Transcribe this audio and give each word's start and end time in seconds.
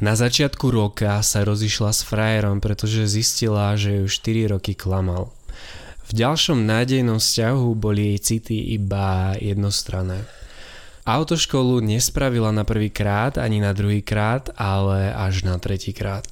Na 0.00 0.16
začiatku 0.16 0.72
roka 0.72 1.20
sa 1.20 1.44
rozišla 1.44 1.92
s 1.92 2.00
frajerom, 2.08 2.64
pretože 2.64 3.04
zistila, 3.04 3.76
že 3.76 4.00
ju 4.00 4.08
4 4.08 4.56
roky 4.56 4.72
klamal. 4.72 5.28
V 6.08 6.16
ďalšom 6.16 6.64
nádejnom 6.64 7.20
vzťahu 7.20 7.68
boli 7.76 8.16
jej 8.16 8.18
city 8.18 8.72
iba 8.80 9.36
jednostranné. 9.36 10.24
Autoškolu 11.04 11.84
nespravila 11.84 12.48
na 12.48 12.64
prvý 12.64 12.88
krát 12.88 13.36
ani 13.36 13.60
na 13.60 13.76
druhý 13.76 14.00
krát, 14.00 14.48
ale 14.56 15.12
až 15.12 15.44
na 15.44 15.60
tretí 15.60 15.92
krát. 15.92 16.24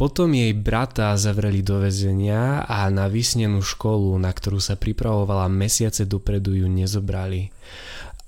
Potom 0.00 0.32
jej 0.32 0.56
brata 0.56 1.12
zavreli 1.20 1.60
do 1.60 1.84
väzenia 1.84 2.64
a 2.64 2.88
na 2.88 3.12
vysnenú 3.12 3.60
školu, 3.60 4.16
na 4.16 4.32
ktorú 4.32 4.64
sa 4.64 4.80
pripravovala 4.80 5.52
mesiace 5.52 6.08
dopredu 6.08 6.56
ju 6.56 6.72
nezobrali. 6.72 7.52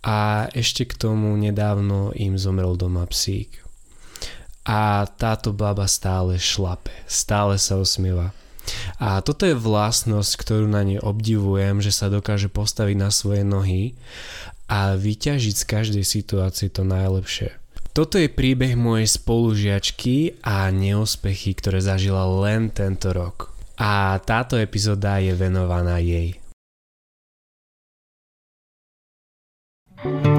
A 0.04 0.52
ešte 0.52 0.84
k 0.84 1.00
tomu 1.00 1.32
nedávno 1.32 2.12
im 2.12 2.36
zomrel 2.36 2.76
doma 2.76 3.08
psík 3.08 3.65
a 4.66 5.06
táto 5.06 5.54
baba 5.54 5.86
stále 5.86 6.42
šlape, 6.42 6.90
stále 7.06 7.54
sa 7.54 7.78
osmieva. 7.78 8.34
A 8.98 9.22
toto 9.22 9.46
je 9.46 9.54
vlastnosť, 9.54 10.32
ktorú 10.42 10.66
na 10.66 10.82
nej 10.82 10.98
obdivujem, 10.98 11.78
že 11.78 11.94
sa 11.94 12.10
dokáže 12.10 12.50
postaviť 12.50 12.96
na 12.98 13.14
svoje 13.14 13.46
nohy 13.46 13.94
a 14.66 14.98
vyťažiť 14.98 15.54
z 15.54 15.64
každej 15.64 16.04
situácie 16.04 16.66
to 16.66 16.82
najlepšie. 16.82 17.54
Toto 17.94 18.18
je 18.18 18.28
príbeh 18.28 18.76
mojej 18.76 19.08
spolužiačky 19.08 20.42
a 20.44 20.68
neúspechy, 20.68 21.56
ktoré 21.56 21.80
zažila 21.80 22.26
len 22.44 22.68
tento 22.68 23.14
rok. 23.14 23.54
A 23.78 24.18
táto 24.20 24.58
epizóda 24.58 25.22
je 25.22 25.32
venovaná 25.32 26.02
jej. 26.02 26.36
thank 29.96 30.26
you 30.26 30.35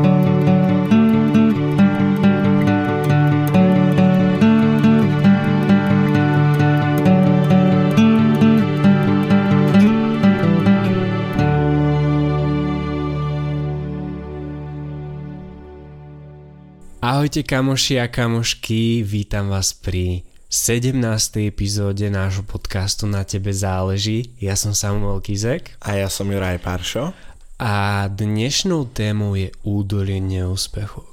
Ahojte 17.08 17.40
kamoši 17.40 18.04
a 18.04 18.12
kamošky, 18.12 19.00
vítam 19.00 19.48
vás 19.48 19.72
pri 19.72 20.28
17. 20.52 21.48
epizóde 21.48 22.12
nášho 22.12 22.44
podcastu 22.44 23.08
Na 23.08 23.24
tebe 23.24 23.56
záleží. 23.56 24.36
Ja 24.44 24.60
som 24.60 24.76
Samuel 24.76 25.24
Kizek. 25.24 25.72
A 25.80 25.96
ja 25.96 26.12
som 26.12 26.28
Juraj 26.28 26.60
Paršo. 26.60 27.16
A 27.64 28.04
dnešnou 28.12 28.92
témou 28.92 29.40
je 29.40 29.56
údolie 29.64 30.20
neúspechu. 30.20 31.08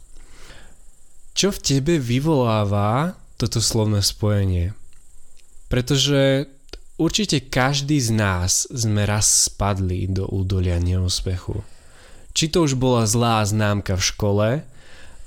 Čo 1.30 1.54
v 1.54 1.62
tebe 1.62 2.02
vyvoláva 2.02 3.14
toto 3.38 3.62
slovné 3.62 4.02
spojenie? 4.02 4.74
Pretože 5.70 6.50
určite 6.98 7.38
každý 7.38 8.02
z 8.02 8.10
nás 8.18 8.66
sme 8.66 9.06
raz 9.06 9.46
spadli 9.46 10.10
do 10.10 10.26
údolia 10.26 10.82
neúspechu. 10.82 11.62
Či 12.34 12.50
to 12.50 12.66
už 12.66 12.74
bola 12.82 13.06
zlá 13.06 13.46
známka 13.46 13.94
v 13.94 14.02
škole, 14.02 14.48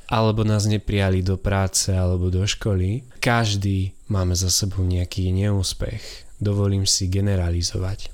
alebo 0.07 0.47
nás 0.47 0.63
neprijali 0.65 1.19
do 1.19 1.35
práce 1.35 1.91
alebo 1.91 2.31
do 2.31 2.47
školy. 2.47 3.03
Každý 3.19 3.91
máme 4.07 4.33
za 4.33 4.47
sebou 4.47 4.87
nejaký 4.87 5.31
neúspech. 5.35 6.27
Dovolím 6.39 6.87
si 6.87 7.11
generalizovať. 7.11 8.11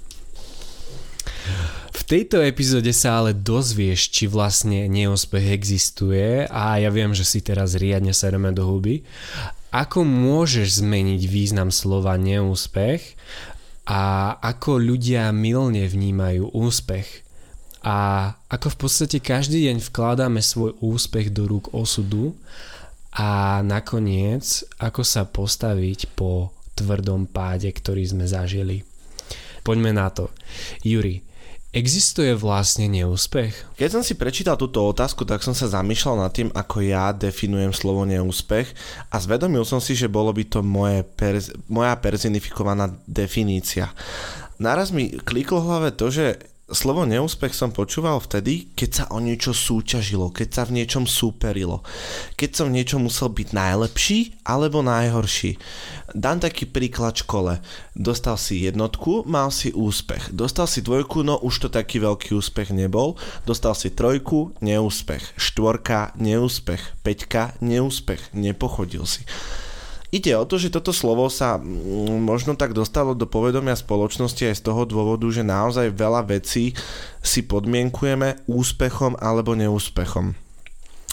V 1.93 2.01
tejto 2.03 2.43
epizóde 2.43 2.91
sa 2.91 3.21
ale 3.23 3.31
dozvieš, 3.37 4.11
či 4.11 4.25
vlastne 4.27 4.91
neúspech 4.91 5.53
existuje 5.53 6.43
a 6.49 6.79
ja 6.81 6.89
viem, 6.91 7.15
že 7.15 7.23
si 7.23 7.39
teraz 7.39 7.79
riadne 7.79 8.11
sereme 8.11 8.51
do 8.51 8.67
huby. 8.67 9.05
Ako 9.71 10.03
môžeš 10.03 10.83
zmeniť 10.83 11.21
význam 11.29 11.69
slova 11.71 12.19
neúspech 12.19 13.15
a 13.87 14.35
ako 14.39 14.79
ľudia 14.79 15.31
milne 15.35 15.83
vnímajú 15.87 16.51
úspech 16.55 17.22
a 17.83 18.31
ako 18.47 18.67
v 18.73 18.77
podstate 18.79 19.17
každý 19.19 19.67
deň 19.67 19.83
vkladáme 19.83 20.39
svoj 20.39 20.79
úspech 20.79 21.35
do 21.35 21.45
rúk 21.51 21.75
osudu 21.75 22.31
a 23.11 23.59
nakoniec 23.59 24.63
ako 24.79 25.03
sa 25.03 25.27
postaviť 25.27 26.15
po 26.15 26.55
tvrdom 26.79 27.29
páde, 27.29 27.69
ktorý 27.69 28.07
sme 28.07 28.25
zažili. 28.25 28.81
Poďme 29.61 29.91
na 29.91 30.07
to. 30.09 30.31
Juri, 30.81 31.21
Existuje 31.73 32.37
vlastne 32.37 32.85
neúspech? 32.85 33.73
Keď 33.81 33.89
som 33.89 34.05
si 34.05 34.13
prečítal 34.13 34.53
túto 34.53 34.77
otázku, 34.85 35.25
tak 35.25 35.41
som 35.41 35.57
sa 35.57 35.65
zamýšľal 35.65 36.21
nad 36.21 36.29
tým, 36.29 36.53
ako 36.53 36.85
ja 36.85 37.09
definujem 37.09 37.73
slovo 37.73 38.05
neúspech 38.05 38.69
a 39.09 39.17
zvedomil 39.17 39.65
som 39.65 39.81
si, 39.81 39.97
že 39.97 40.05
bolo 40.05 40.29
by 40.29 40.45
to 40.45 40.61
moje 40.61 41.01
per, 41.01 41.41
moja 41.65 41.97
personifikovaná 41.97 42.93
definícia. 43.09 43.89
Naraz 44.61 44.93
mi 44.93 45.17
kliklo 45.17 45.65
v 45.65 45.67
hlave 45.73 45.89
to, 45.97 46.13
že 46.13 46.52
slovo 46.75 47.07
neúspech 47.07 47.53
som 47.55 47.71
počúval 47.71 48.19
vtedy, 48.19 48.73
keď 48.73 48.89
sa 48.91 49.05
o 49.13 49.21
niečo 49.21 49.53
súťažilo, 49.53 50.29
keď 50.33 50.49
sa 50.51 50.63
v 50.67 50.81
niečom 50.81 51.05
súperilo, 51.07 51.85
keď 52.35 52.49
som 52.53 52.65
v 52.69 52.81
niečom 52.81 53.05
musel 53.05 53.31
byť 53.31 53.53
najlepší 53.55 54.43
alebo 54.45 54.83
najhorší. 54.83 55.57
Dám 56.13 56.43
taký 56.43 56.69
príklad 56.69 57.17
škole. 57.17 57.57
Dostal 57.97 58.37
si 58.37 58.65
jednotku, 58.65 59.25
mal 59.25 59.49
si 59.49 59.73
úspech. 59.73 60.29
Dostal 60.29 60.69
si 60.69 60.85
dvojku, 60.85 61.25
no 61.25 61.41
už 61.41 61.65
to 61.65 61.69
taký 61.73 61.97
veľký 62.03 62.37
úspech 62.37 62.69
nebol. 62.69 63.17
Dostal 63.49 63.73
si 63.73 63.89
trojku, 63.89 64.53
neúspech. 64.61 65.39
Štvorka, 65.39 66.13
neúspech. 66.19 67.01
Peťka, 67.01 67.57
neúspech. 67.65 68.33
Nepochodil 68.37 69.09
si. 69.09 69.25
Ide 70.13 70.37
o 70.37 70.45
to, 70.45 70.61
že 70.61 70.69
toto 70.69 70.93
slovo 70.93 71.25
sa 71.33 71.57
mm, 71.57 72.21
možno 72.21 72.53
tak 72.53 72.77
dostalo 72.77 73.17
do 73.17 73.25
povedomia 73.25 73.73
spoločnosti 73.73 74.45
aj 74.45 74.61
z 74.61 74.65
toho 74.69 74.85
dôvodu, 74.85 75.25
že 75.33 75.41
naozaj 75.41 75.89
veľa 75.89 76.29
vecí 76.29 76.77
si 77.25 77.41
podmienkujeme 77.41 78.45
úspechom 78.45 79.17
alebo 79.17 79.57
neúspechom. 79.57 80.37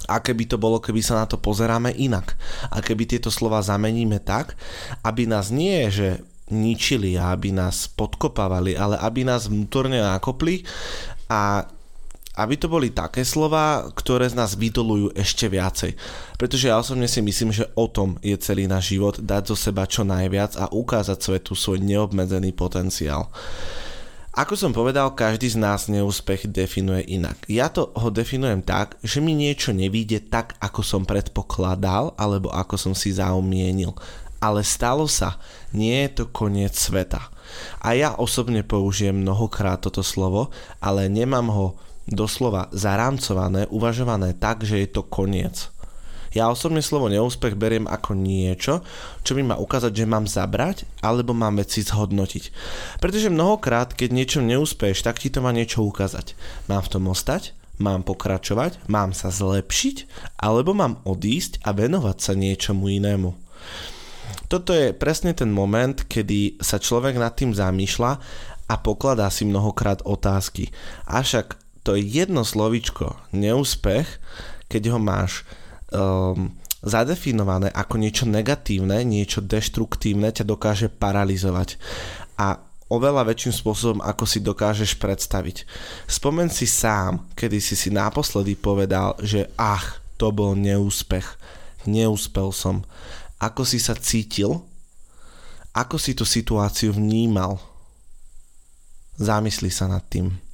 A 0.05 0.21
keby 0.21 0.53
to 0.53 0.61
bolo, 0.61 0.85
keby 0.85 1.01
sa 1.01 1.17
na 1.17 1.25
to 1.25 1.41
pozeráme 1.41 1.97
inak. 1.97 2.37
A 2.69 2.85
keby 2.85 3.09
tieto 3.09 3.33
slova 3.33 3.65
zameníme 3.65 4.21
tak, 4.21 4.53
aby 5.01 5.25
nás 5.25 5.49
nie, 5.49 5.89
že 5.89 6.21
ničili 6.53 7.17
a 7.17 7.33
aby 7.33 7.57
nás 7.57 7.89
podkopávali, 7.89 8.77
ale 8.77 9.01
aby 9.01 9.25
nás 9.25 9.49
vnútorne 9.49 10.03
nakopli 10.03 10.67
a 11.31 11.65
aby 12.39 12.55
to 12.55 12.71
boli 12.71 12.95
také 12.95 13.27
slova, 13.27 13.91
ktoré 13.91 14.31
z 14.31 14.39
nás 14.39 14.55
vydolujú 14.55 15.11
ešte 15.19 15.51
viacej. 15.51 15.99
Pretože 16.39 16.71
ja 16.71 16.79
osobne 16.79 17.11
si 17.11 17.19
myslím, 17.19 17.51
že 17.51 17.67
o 17.75 17.91
tom 17.91 18.23
je 18.23 18.39
celý 18.39 18.71
náš 18.71 18.95
život, 18.95 19.19
dať 19.19 19.51
zo 19.51 19.57
seba 19.59 19.83
čo 19.85 20.07
najviac 20.07 20.55
a 20.55 20.71
ukázať 20.71 21.19
svetu 21.19 21.59
svoj 21.59 21.83
neobmedzený 21.83 22.55
potenciál. 22.55 23.27
Ako 24.31 24.55
som 24.55 24.71
povedal, 24.71 25.11
každý 25.19 25.51
z 25.51 25.59
nás 25.59 25.91
neúspech 25.91 26.47
definuje 26.47 27.03
inak. 27.19 27.35
Ja 27.51 27.67
to 27.67 27.91
ho 27.99 28.15
definujem 28.15 28.63
tak, 28.63 28.95
že 29.03 29.19
mi 29.19 29.35
niečo 29.35 29.75
nevíde 29.75 30.23
tak, 30.23 30.55
ako 30.63 30.87
som 30.87 31.03
predpokladal, 31.03 32.15
alebo 32.15 32.47
ako 32.55 32.79
som 32.79 32.95
si 32.95 33.11
zaumienil. 33.11 33.91
Ale 34.39 34.63
stalo 34.63 35.11
sa, 35.11 35.35
nie 35.75 36.07
je 36.07 36.23
to 36.23 36.25
koniec 36.31 36.79
sveta. 36.79 37.27
A 37.83 37.99
ja 37.99 38.15
osobne 38.15 38.63
použijem 38.63 39.19
mnohokrát 39.19 39.83
toto 39.83 40.07
slovo, 40.07 40.55
ale 40.79 41.11
nemám 41.11 41.51
ho 41.51 41.67
doslova 42.11 42.69
zarámcované, 42.75 43.71
uvažované 43.71 44.35
tak, 44.35 44.67
že 44.67 44.83
je 44.83 44.89
to 44.91 45.07
koniec. 45.07 45.71
Ja 46.31 46.47
osobne 46.47 46.79
slovo 46.79 47.11
neúspech 47.11 47.59
beriem 47.59 47.91
ako 47.91 48.15
niečo, 48.15 48.87
čo 49.27 49.35
mi 49.35 49.43
má 49.43 49.59
ukázať, 49.59 49.91
že 49.91 50.07
mám 50.07 50.31
zabrať, 50.31 50.87
alebo 51.03 51.35
mám 51.35 51.59
veci 51.59 51.83
zhodnotiť. 51.83 52.55
Pretože 53.03 53.35
mnohokrát, 53.35 53.99
keď 53.99 54.09
niečo 54.15 54.39
neúspeš, 54.39 55.03
tak 55.03 55.19
ti 55.19 55.27
to 55.27 55.43
má 55.43 55.51
niečo 55.51 55.83
ukázať. 55.83 56.39
Mám 56.71 56.87
v 56.87 56.93
tom 56.95 57.11
ostať, 57.11 57.51
mám 57.83 58.07
pokračovať, 58.07 58.87
mám 58.87 59.11
sa 59.11 59.35
zlepšiť, 59.35 60.07
alebo 60.39 60.71
mám 60.71 61.03
odísť 61.03 61.67
a 61.67 61.75
venovať 61.75 62.17
sa 62.23 62.39
niečomu 62.39 62.87
inému. 62.87 63.35
Toto 64.47 64.71
je 64.71 64.95
presne 64.95 65.35
ten 65.35 65.51
moment, 65.51 65.99
kedy 66.07 66.63
sa 66.63 66.79
človek 66.79 67.19
nad 67.19 67.35
tým 67.35 67.51
zamýšľa 67.51 68.13
a 68.71 68.75
pokladá 68.79 69.27
si 69.35 69.43
mnohokrát 69.43 70.07
otázky. 70.07 70.71
Avšak 71.11 71.59
to 71.83 71.97
jedno 71.97 72.45
slovičko, 72.45 73.17
neúspech, 73.33 74.07
keď 74.69 74.83
ho 74.95 74.99
máš 75.01 75.43
um, 75.91 76.53
zadefinované 76.81 77.69
ako 77.73 78.01
niečo 78.01 78.25
negatívne, 78.25 79.05
niečo 79.05 79.45
deštruktívne, 79.45 80.33
ťa 80.33 80.45
dokáže 80.49 80.89
paralizovať. 80.89 81.77
A 82.41 82.61
oveľa 82.89 83.29
väčším 83.29 83.55
spôsobom, 83.55 84.01
ako 84.03 84.25
si 84.25 84.41
dokážeš 84.41 84.97
predstaviť. 84.97 85.65
Spomen 86.09 86.49
si 86.49 86.65
sám, 86.65 87.29
kedy 87.37 87.61
si 87.61 87.77
si 87.77 87.89
naposledy 87.93 88.57
povedal, 88.57 89.15
že 89.21 89.49
ach, 89.57 90.01
to 90.17 90.33
bol 90.33 90.53
neúspech. 90.53 91.25
Neúspel 91.89 92.53
som. 92.53 92.85
Ako 93.41 93.65
si 93.65 93.81
sa 93.81 93.97
cítil? 93.97 94.61
Ako 95.73 95.97
si 95.97 96.13
tú 96.13 96.29
situáciu 96.29 96.93
vnímal? 96.93 97.57
Zamysli 99.17 99.73
sa 99.73 99.89
nad 99.89 100.05
tým. 100.09 100.50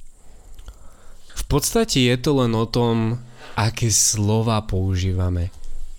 Podstate 1.47 2.03
je 2.03 2.15
to 2.19 2.43
len 2.43 2.51
o 2.55 2.67
tom, 2.67 3.23
aké 3.55 3.87
slova 3.87 4.59
používame. 4.67 5.49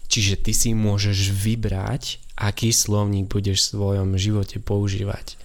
Čiže 0.09 0.41
ty 0.41 0.53
si 0.53 0.77
môžeš 0.77 1.33
vybrať, 1.33 2.21
aký 2.37 2.73
slovník 2.73 3.33
budeš 3.33 3.65
v 3.65 3.69
svojom 3.73 4.11
živote 4.21 4.61
používať. 4.61 5.41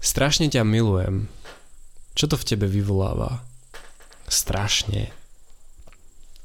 Strašne 0.00 0.48
ťa 0.48 0.64
milujem. 0.64 1.28
Čo 2.16 2.32
to 2.32 2.36
v 2.40 2.46
tebe 2.48 2.66
vyvoláva? 2.66 3.44
Strašne. 4.28 5.12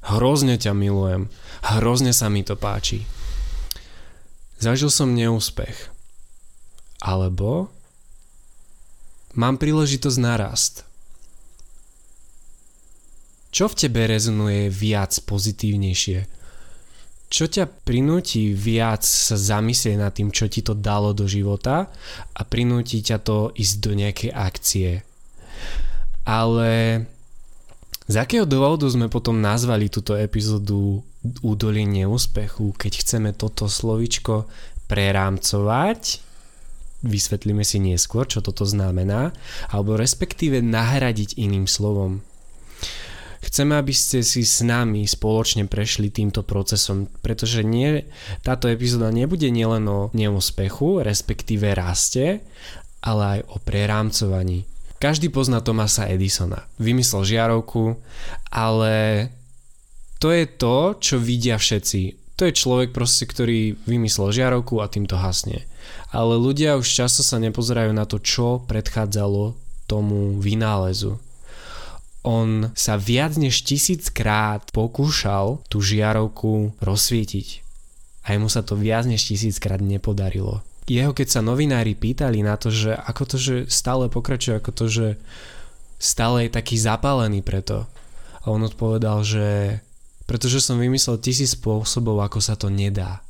Hrozne 0.03 0.59
ťa 0.59 0.75
milujem. 0.75 1.31
Hrozne 1.63 2.11
sa 2.11 2.27
mi 2.27 2.43
to 2.43 2.59
páči. 2.59 3.07
Zažil 4.59 4.91
som 4.91 5.15
neúspech. 5.15 5.91
Alebo 7.03 7.71
mám 9.35 9.55
príležitosť 9.59 10.19
na 10.19 10.35
rast. 10.39 10.87
Čo 13.53 13.69
v 13.69 13.77
tebe 13.85 14.09
rezonuje 14.09 14.65
viac 14.73 15.13
pozitívnejšie? 15.29 16.25
Čo 17.29 17.45
ťa 17.45 17.69
prinúti 17.69 18.49
viac 18.49 19.05
sa 19.05 19.37
zamyslieť 19.37 19.97
nad 20.01 20.09
tým, 20.09 20.33
čo 20.33 20.49
ti 20.49 20.65
to 20.65 20.73
dalo 20.73 21.13
do 21.13 21.29
života 21.29 21.85
a 22.33 22.41
prinúti 22.41 23.05
ťa 23.05 23.21
to 23.21 23.53
ísť 23.53 23.75
do 23.77 23.91
nejakej 23.93 24.31
akcie? 24.33 24.89
Ale 26.25 27.05
z 28.09 28.15
akého 28.17 28.49
dôvodu 28.49 28.89
sme 28.89 29.05
potom 29.05 29.37
nazvali 29.37 29.85
túto 29.85 30.17
epizódu 30.17 31.05
údolie 31.45 31.85
neúspechu, 31.85 32.73
keď 32.73 33.05
chceme 33.05 33.29
toto 33.37 33.69
slovičko 33.69 34.49
prerámcovať, 34.89 36.25
vysvetlíme 37.05 37.61
si 37.61 37.77
neskôr, 37.77 38.25
čo 38.25 38.41
toto 38.41 38.65
znamená, 38.65 39.29
alebo 39.69 39.93
respektíve 39.93 40.57
nahradiť 40.65 41.37
iným 41.37 41.69
slovom. 41.69 42.25
Chceme, 43.53 43.77
aby 43.77 43.93
ste 43.93 44.25
si 44.25 44.41
s 44.41 44.65
nami 44.65 45.05
spoločne 45.05 45.69
prešli 45.69 46.09
týmto 46.09 46.41
procesom, 46.41 47.05
pretože 47.21 47.61
nie, 47.61 48.01
táto 48.41 48.65
epizóda 48.65 49.13
nebude 49.13 49.45
nielen 49.53 49.85
o 49.85 50.09
neúspechu, 50.17 51.05
respektíve 51.05 51.69
raste, 51.77 52.41
ale 53.05 53.21
aj 53.37 53.39
o 53.53 53.61
prerámcovaní. 53.61 54.65
Každý 54.97 55.29
pozná 55.29 55.61
Tomasa 55.61 56.09
Edisona. 56.09 56.65
Vymyslel 56.81 57.29
žiarovku, 57.29 58.01
ale 58.49 59.29
to 60.17 60.33
je 60.33 60.49
to, 60.49 60.97
čo 60.97 61.21
vidia 61.21 61.61
všetci. 61.61 62.33
To 62.41 62.49
je 62.49 62.57
človek 62.57 62.89
proste, 62.89 63.29
ktorý 63.29 63.77
vymyslel 63.85 64.33
žiarovku 64.33 64.81
a 64.81 64.89
týmto 64.89 65.21
hasne. 65.21 65.61
Ale 66.09 66.41
ľudia 66.41 66.73
už 66.81 66.89
často 66.89 67.21
sa 67.21 67.37
nepozerajú 67.37 67.93
na 67.93 68.09
to, 68.09 68.17
čo 68.17 68.65
predchádzalo 68.65 69.53
tomu 69.85 70.41
vynálezu. 70.41 71.21
On 72.23 72.71
sa 72.71 72.95
viac 72.95 73.35
než 73.35 73.67
tisíckrát 73.67 74.63
pokúšal 74.71 75.59
tú 75.67 75.83
žiarovku 75.83 76.75
rozsvietiť. 76.79 77.47
A 78.23 78.39
mu 78.39 78.47
sa 78.47 78.63
to 78.63 78.79
viac 78.79 79.03
než 79.03 79.27
tisíckrát 79.27 79.83
nepodarilo 79.83 80.63
jeho 80.87 81.15
keď 81.15 81.27
sa 81.39 81.41
novinári 81.45 81.95
pýtali 81.95 82.43
na 82.43 82.59
to, 82.59 82.67
že 82.67 82.91
ako 82.95 83.23
to, 83.23 83.37
že 83.39 83.55
stále 83.71 84.11
pokračuje, 84.11 84.59
ako 84.59 84.71
to, 84.75 84.85
že 84.91 85.07
stále 85.99 86.47
je 86.47 86.51
taký 86.51 86.75
zapálený 86.75 87.39
preto. 87.39 87.87
A 88.43 88.51
on 88.51 88.67
odpovedal, 88.67 89.23
že 89.23 89.79
pretože 90.27 90.59
som 90.63 90.79
vymyslel 90.79 91.19
tisíc 91.19 91.55
spôsobov, 91.55 92.19
ako 92.23 92.39
sa 92.43 92.55
to 92.59 92.67
nedá. 92.67 93.23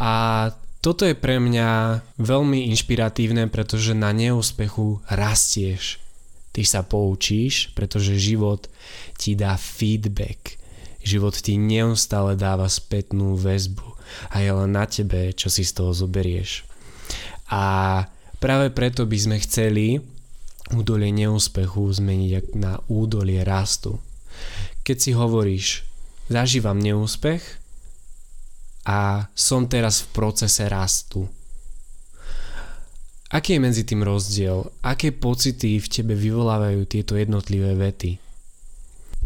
A 0.00 0.48
toto 0.80 1.04
je 1.04 1.12
pre 1.12 1.36
mňa 1.36 2.00
veľmi 2.16 2.72
inšpiratívne, 2.72 3.52
pretože 3.52 3.92
na 3.92 4.16
neúspechu 4.16 5.04
rastieš. 5.12 6.00
Ty 6.50 6.62
sa 6.66 6.80
poučíš, 6.82 7.70
pretože 7.78 8.18
život 8.18 8.66
ti 9.14 9.38
dá 9.38 9.54
feedback. 9.54 10.58
Život 11.00 11.38
ti 11.38 11.56
neustále 11.56 12.34
dáva 12.36 12.66
spätnú 12.66 13.38
väzbu 13.38 13.86
a 14.34 14.42
je 14.42 14.50
len 14.52 14.70
na 14.74 14.84
tebe, 14.84 15.32
čo 15.32 15.48
si 15.48 15.62
z 15.62 15.80
toho 15.80 15.94
zoberieš. 15.94 16.66
A 17.50 18.04
práve 18.42 18.74
preto 18.74 19.06
by 19.06 19.18
sme 19.18 19.36
chceli 19.40 20.02
údolie 20.74 21.10
neúspechu 21.10 21.86
zmeniť 21.90 22.54
na 22.58 22.78
údolie 22.86 23.42
rastu. 23.42 23.98
Keď 24.86 24.96
si 24.98 25.10
hovoríš, 25.14 25.66
zažívam 26.30 26.78
neúspech 26.78 27.42
a 28.86 29.30
som 29.34 29.66
teraz 29.66 30.02
v 30.02 30.08
procese 30.14 30.66
rastu. 30.70 31.26
Aký 33.30 33.56
je 33.56 33.60
medzi 33.62 33.82
tým 33.86 34.02
rozdiel? 34.02 34.66
Aké 34.82 35.14
pocity 35.14 35.78
v 35.78 35.86
tebe 35.86 36.18
vyvolávajú 36.18 36.82
tieto 36.90 37.14
jednotlivé 37.14 37.78
vety? 37.78 38.18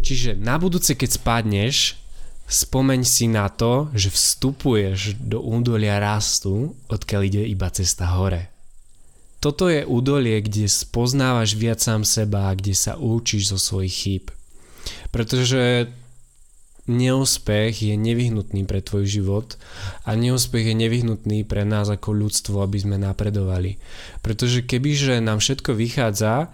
Čiže 0.04 0.36
na 0.36 0.60
budúce, 0.60 0.92
keď 0.92 1.10
spadneš, 1.16 2.04
Spomeň 2.44 3.08
si 3.08 3.24
na 3.24 3.48
to, 3.48 3.88
že 3.96 4.12
vstupuješ 4.12 5.16
do 5.16 5.40
údolia 5.40 5.96
rastu, 5.96 6.76
odkiaľ 6.92 7.20
ide 7.24 7.42
iba 7.48 7.72
cesta 7.72 8.04
hore. 8.12 8.52
Toto 9.40 9.68
je 9.68 9.84
údolie, 9.84 10.40
kde 10.44 10.68
spoznávaš 10.68 11.56
viac 11.56 11.80
sám 11.80 12.04
seba 12.04 12.52
a 12.52 12.56
kde 12.56 12.76
sa 12.76 13.00
učíš 13.00 13.52
zo 13.52 13.58
svojich 13.60 13.94
chýb. 13.96 14.24
Pretože 15.08 15.88
neúspech 16.84 17.80
je 17.80 17.94
nevyhnutný 17.96 18.68
pre 18.68 18.84
tvoj 18.84 19.08
život 19.08 19.56
a 20.04 20.12
neúspech 20.12 20.72
je 20.72 20.76
nevyhnutný 20.76 21.48
pre 21.48 21.64
nás 21.64 21.88
ako 21.88 22.12
ľudstvo, 22.12 22.60
aby 22.60 22.78
sme 22.80 22.96
napredovali. 23.00 23.80
Pretože 24.20 24.64
kebyže 24.64 25.24
nám 25.24 25.40
všetko 25.40 25.72
vychádza, 25.72 26.52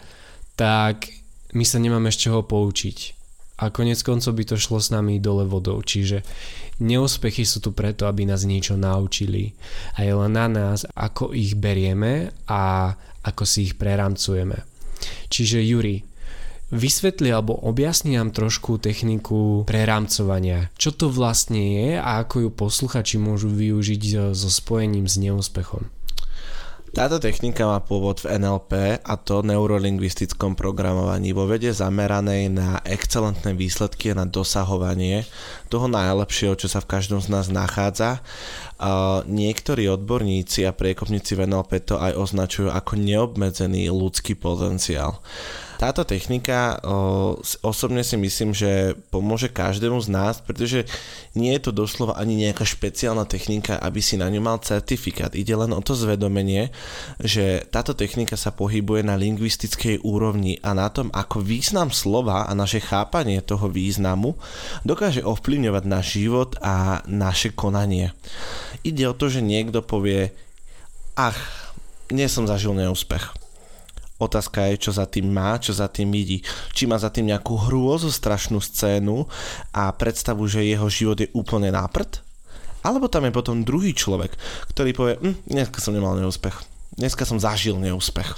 tak 0.55 1.11
my 1.51 1.65
sa 1.67 1.83
nemáme 1.83 2.15
z 2.15 2.31
čoho 2.31 2.47
poučiť 2.47 3.21
a 3.61 3.69
konec 3.69 4.01
koncov 4.01 4.33
by 4.39 4.45
to 4.49 4.57
šlo 4.57 4.81
s 4.81 4.89
nami 4.89 5.21
dole 5.21 5.45
vodou. 5.45 5.85
Čiže 5.85 6.25
neúspechy 6.81 7.45
sú 7.45 7.61
tu 7.61 7.77
preto, 7.77 8.09
aby 8.09 8.25
nás 8.25 8.49
niečo 8.49 8.75
naučili 8.79 9.53
a 10.01 10.07
je 10.07 10.13
len 10.17 10.33
na 10.33 10.49
nás, 10.49 10.89
ako 10.97 11.37
ich 11.37 11.59
berieme 11.59 12.33
a 12.49 12.95
ako 13.21 13.45
si 13.45 13.69
ich 13.69 13.75
preramcujeme. 13.77 14.65
Čiže 15.29 15.61
Juri, 15.61 16.10
vysvetli 16.71 17.35
alebo 17.35 17.55
objasni 17.55 18.17
nám 18.17 18.31
trošku 18.31 18.79
techniku 18.79 19.67
prerámcovania. 19.67 20.71
Čo 20.79 20.95
to 20.95 21.07
vlastne 21.11 21.61
je 21.61 21.89
a 21.99 22.23
ako 22.23 22.47
ju 22.47 22.51
posluchači 22.55 23.17
môžu 23.19 23.51
využiť 23.51 24.33
so 24.35 24.49
spojením 24.49 25.11
s 25.11 25.19
neúspechom? 25.19 25.91
Táto 26.91 27.23
technika 27.23 27.71
má 27.71 27.79
pôvod 27.79 28.19
v 28.19 28.35
NLP 28.35 28.99
a 29.07 29.15
to 29.15 29.47
neurolingvistickom 29.47 30.59
programovaní 30.59 31.31
vo 31.31 31.47
vede 31.47 31.71
zameranej 31.71 32.51
na 32.51 32.83
excelentné 32.83 33.55
výsledky 33.55 34.11
a 34.11 34.19
na 34.19 34.27
dosahovanie 34.27 35.23
toho 35.71 35.87
najlepšieho, 35.87 36.59
čo 36.59 36.67
sa 36.67 36.83
v 36.83 36.91
každom 36.91 37.23
z 37.23 37.31
nás 37.31 37.47
nachádza. 37.47 38.19
Uh, 38.75 39.23
niektorí 39.31 39.87
odborníci 39.87 40.67
a 40.67 40.75
priekopníci 40.75 41.39
v 41.39 41.47
NLP 41.47 41.79
to 41.87 41.95
aj 41.95 42.11
označujú 42.19 42.75
ako 42.75 42.99
neobmedzený 42.99 43.87
ľudský 43.95 44.35
potenciál. 44.35 45.23
Táto 45.81 46.05
technika 46.05 46.77
osobne 47.65 48.05
si 48.05 48.13
myslím, 48.21 48.53
že 48.53 48.93
pomôže 49.09 49.49
každému 49.49 49.97
z 50.05 50.13
nás, 50.13 50.37
pretože 50.45 50.85
nie 51.33 51.57
je 51.57 51.65
to 51.65 51.73
doslova 51.73 52.21
ani 52.21 52.37
nejaká 52.37 52.69
špeciálna 52.69 53.25
technika, 53.25 53.81
aby 53.81 54.05
si 54.05 54.21
na 54.21 54.29
ňu 54.29 54.45
mal 54.45 54.61
certifikát. 54.61 55.33
Ide 55.33 55.57
len 55.57 55.73
o 55.73 55.81
to 55.81 55.97
zvedomenie, 55.97 56.69
že 57.17 57.65
táto 57.73 57.97
technika 57.97 58.37
sa 58.37 58.53
pohybuje 58.53 59.09
na 59.09 59.17
lingvistickej 59.17 60.05
úrovni 60.05 60.61
a 60.61 60.77
na 60.77 60.93
tom, 60.93 61.09
ako 61.17 61.41
význam 61.41 61.89
slova 61.89 62.45
a 62.45 62.53
naše 62.53 62.85
chápanie 62.85 63.41
toho 63.41 63.73
významu 63.73 64.37
dokáže 64.85 65.25
ovplyvňovať 65.25 65.85
náš 65.89 66.07
život 66.21 66.61
a 66.61 67.01
naše 67.09 67.57
konanie. 67.57 68.13
Ide 68.85 69.09
o 69.09 69.17
to, 69.17 69.33
že 69.33 69.41
niekto 69.41 69.81
povie, 69.81 70.29
ach, 71.17 71.41
nie 72.13 72.29
som 72.29 72.45
zažil 72.45 72.77
neúspech 72.77 73.50
Otázka 74.21 74.69
je, 74.69 74.85
čo 74.85 74.93
za 74.93 75.09
tým 75.09 75.33
má, 75.33 75.57
čo 75.57 75.73
za 75.73 75.89
tým 75.89 76.13
vidí. 76.13 76.45
Či 76.77 76.85
má 76.85 77.01
za 77.01 77.09
tým 77.09 77.33
nejakú 77.33 77.57
hrôzo 77.57 78.13
strašnú 78.13 78.61
scénu 78.61 79.25
a 79.73 79.89
predstavu, 79.97 80.45
že 80.45 80.69
jeho 80.69 80.93
život 80.93 81.25
je 81.25 81.33
úplne 81.33 81.73
náprd? 81.73 82.21
Alebo 82.85 83.09
tam 83.09 83.25
je 83.25 83.33
potom 83.33 83.65
druhý 83.65 83.97
človek, 83.97 84.37
ktorý 84.77 84.91
povie, 84.93 85.15
hm, 85.21 85.37
dneska 85.49 85.81
som 85.81 85.97
nemal 85.97 86.17
neúspech. 86.21 86.57
Dneska 87.01 87.25
som 87.25 87.41
zažil 87.41 87.81
neúspech. 87.81 88.37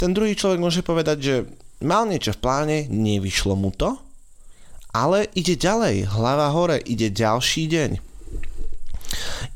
Ten 0.00 0.16
druhý 0.16 0.32
človek 0.32 0.60
môže 0.60 0.80
povedať, 0.80 1.18
že 1.20 1.34
mal 1.84 2.08
niečo 2.08 2.32
v 2.32 2.40
pláne, 2.40 2.76
nevyšlo 2.88 3.52
mu 3.52 3.68
to, 3.72 4.00
ale 4.96 5.28
ide 5.36 5.60
ďalej, 5.60 6.08
hlava 6.08 6.48
hore, 6.56 6.80
ide 6.82 7.12
ďalší 7.12 7.68
deň. 7.68 8.09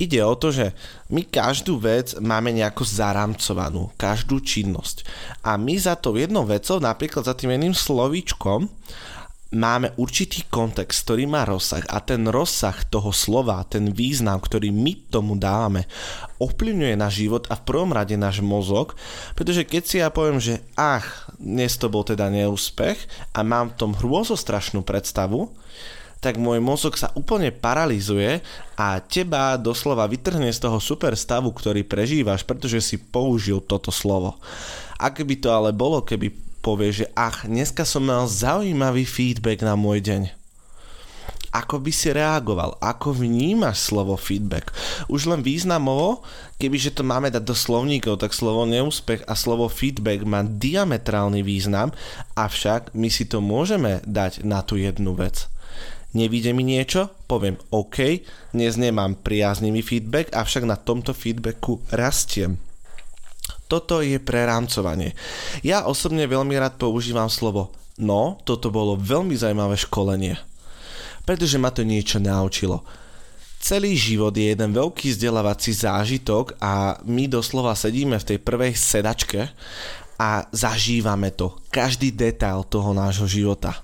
Ide 0.00 0.20
o 0.24 0.34
to, 0.34 0.50
že 0.50 0.74
my 1.10 1.26
každú 1.28 1.78
vec 1.78 2.16
máme 2.18 2.50
nejako 2.50 2.82
zaramcovanú, 2.82 3.92
každú 3.94 4.42
činnosť. 4.42 5.04
A 5.46 5.54
my 5.54 5.74
za 5.78 5.94
to 5.94 6.16
jednou 6.16 6.42
vecou, 6.48 6.80
napríklad 6.82 7.24
za 7.24 7.34
tým 7.36 7.54
jedným 7.54 7.74
slovíčkom, 7.74 8.68
máme 9.54 9.94
určitý 9.96 10.42
kontext, 10.50 11.06
ktorý 11.06 11.30
má 11.30 11.46
rozsah 11.46 11.86
a 11.86 12.02
ten 12.02 12.26
rozsah 12.26 12.74
toho 12.90 13.14
slova, 13.14 13.62
ten 13.64 13.94
význam, 13.94 14.42
ktorý 14.42 14.74
my 14.74 15.08
tomu 15.08 15.38
dávame, 15.38 15.86
ovplyvňuje 16.42 16.94
náš 16.98 17.22
život 17.22 17.46
a 17.48 17.54
v 17.54 17.64
prvom 17.64 17.94
rade 17.94 18.18
náš 18.18 18.42
mozog, 18.42 18.98
pretože 19.38 19.62
keď 19.62 19.82
si 19.86 19.96
ja 20.02 20.10
poviem, 20.10 20.42
že 20.42 20.60
ach, 20.74 21.30
dnes 21.38 21.78
to 21.78 21.86
bol 21.86 22.02
teda 22.02 22.28
neúspech 22.28 22.98
a 23.32 23.40
mám 23.46 23.72
v 23.72 23.78
tom 23.78 23.92
hrôzostrašnú 23.94 24.82
predstavu, 24.82 25.54
tak 26.24 26.40
môj 26.40 26.56
mozog 26.64 26.96
sa 26.96 27.12
úplne 27.12 27.52
paralizuje 27.52 28.40
a 28.80 28.96
teba 29.04 29.60
doslova 29.60 30.08
vytrhne 30.08 30.48
z 30.48 30.64
toho 30.64 30.80
super 30.80 31.12
stavu, 31.12 31.52
ktorý 31.52 31.84
prežívaš, 31.84 32.48
pretože 32.48 32.80
si 32.80 32.96
použil 32.96 33.60
toto 33.60 33.92
slovo. 33.92 34.40
Ak 34.96 35.20
by 35.20 35.36
to 35.36 35.52
ale 35.52 35.76
bolo, 35.76 36.00
keby 36.00 36.32
povieš, 36.64 37.04
že 37.04 37.06
ach, 37.12 37.44
dneska 37.44 37.84
som 37.84 38.08
mal 38.08 38.24
zaujímavý 38.24 39.04
feedback 39.04 39.60
na 39.60 39.76
môj 39.76 40.00
deň 40.00 40.22
ako 41.54 41.78
by 41.78 41.92
si 41.94 42.10
reagoval, 42.10 42.74
ako 42.82 43.14
vnímaš 43.14 43.86
slovo 43.86 44.18
feedback. 44.18 44.74
Už 45.06 45.30
len 45.30 45.38
významovo, 45.38 46.26
kebyže 46.58 46.98
to 46.98 47.06
máme 47.06 47.30
dať 47.30 47.46
do 47.46 47.54
slovníkov, 47.54 48.18
tak 48.18 48.34
slovo 48.34 48.66
neúspech 48.66 49.22
a 49.30 49.38
slovo 49.38 49.70
feedback 49.70 50.26
má 50.26 50.42
diametrálny 50.42 51.46
význam, 51.46 51.94
avšak 52.34 52.90
my 52.98 53.06
si 53.06 53.30
to 53.30 53.38
môžeme 53.38 54.02
dať 54.02 54.42
na 54.42 54.66
tú 54.66 54.74
jednu 54.74 55.14
vec. 55.14 55.46
Nevíde 56.14 56.54
mi 56.54 56.62
niečo? 56.62 57.10
Poviem 57.26 57.58
OK, 57.74 58.22
dnes 58.54 58.78
nemám 58.78 59.18
priaznivý 59.18 59.82
feedback, 59.82 60.30
avšak 60.30 60.62
na 60.62 60.78
tomto 60.78 61.10
feedbacku 61.10 61.82
rastiem. 61.90 62.56
Toto 63.66 64.00
je 64.00 64.22
prerámcovanie. 64.22 65.18
Ja 65.66 65.90
osobne 65.90 66.30
veľmi 66.30 66.54
rád 66.54 66.78
používam 66.78 67.26
slovo 67.26 67.74
no, 67.98 68.42
toto 68.42 68.74
bolo 68.74 68.98
veľmi 68.98 69.38
zaujímavé 69.38 69.78
školenie 69.78 70.54
pretože 71.24 71.56
ma 71.56 71.72
to 71.72 71.82
niečo 71.82 72.20
naučilo. 72.20 72.84
Celý 73.64 73.96
život 73.96 74.36
je 74.36 74.52
jeden 74.52 74.76
veľký 74.76 75.08
vzdelávací 75.16 75.72
zážitok 75.72 76.60
a 76.60 77.00
my 77.08 77.24
doslova 77.32 77.72
sedíme 77.72 78.20
v 78.20 78.28
tej 78.28 78.38
prvej 78.44 78.76
sedačke 78.76 79.48
a 80.20 80.44
zažívame 80.52 81.32
to, 81.32 81.56
každý 81.72 82.12
detail 82.12 82.68
toho 82.68 82.92
nášho 82.92 83.24
života. 83.24 83.80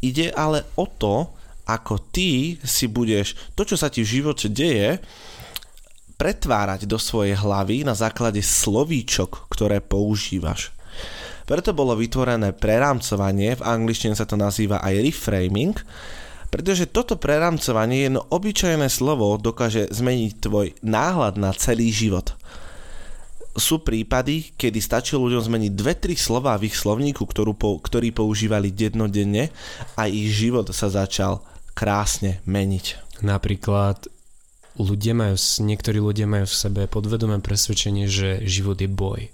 Ide 0.00 0.32
ale 0.32 0.64
o 0.80 0.88
to, 0.88 1.28
ako 1.68 2.10
ty 2.10 2.56
si 2.64 2.90
budeš 2.90 3.36
to, 3.54 3.62
čo 3.62 3.76
sa 3.78 3.92
ti 3.92 4.02
v 4.02 4.12
živote 4.20 4.50
deje, 4.50 4.98
pretvárať 6.20 6.84
do 6.84 7.00
svojej 7.00 7.32
hlavy 7.32 7.86
na 7.86 7.96
základe 7.96 8.44
slovíčok, 8.44 9.48
ktoré 9.48 9.80
používaš. 9.80 10.68
Preto 11.48 11.72
bolo 11.72 11.96
vytvorené 11.96 12.52
prerámcovanie, 12.52 13.56
v 13.56 13.64
angličtine 13.64 14.12
sa 14.12 14.28
to 14.28 14.36
nazýva 14.36 14.84
aj 14.84 15.00
reframing, 15.00 15.74
pretože 16.50 16.90
toto 16.90 17.14
preramcovanie, 17.16 18.10
jedno 18.10 18.26
obyčajné 18.26 18.90
slovo 18.90 19.38
dokáže 19.38 19.86
zmeniť 19.88 20.30
tvoj 20.42 20.66
náhľad 20.82 21.38
na 21.38 21.54
celý 21.54 21.94
život. 21.94 22.34
Sú 23.56 23.82
prípady, 23.82 24.54
kedy 24.54 24.78
stačí 24.78 25.18
ľuďom 25.18 25.42
zmeniť 25.42 25.72
dve, 25.74 25.94
tri 25.98 26.14
slova 26.14 26.54
v 26.54 26.70
ich 26.70 26.76
slovníku, 26.78 27.26
ktorú, 27.26 27.54
ktorí 27.82 28.14
používali 28.14 28.70
dennodenne 28.70 29.50
a 29.98 30.06
ich 30.06 30.30
život 30.30 30.70
sa 30.70 30.86
začal 30.86 31.42
krásne 31.74 32.38
meniť. 32.46 33.18
Napríklad 33.26 34.06
ľudia 34.78 35.12
majú, 35.18 35.36
niektorí 35.66 35.98
ľudia 35.98 36.30
majú 36.30 36.46
v 36.46 36.56
sebe 36.56 36.82
podvedomé 36.86 37.42
presvedčenie, 37.42 38.06
že 38.06 38.40
život 38.46 38.78
je 38.78 38.90
boj 38.90 39.28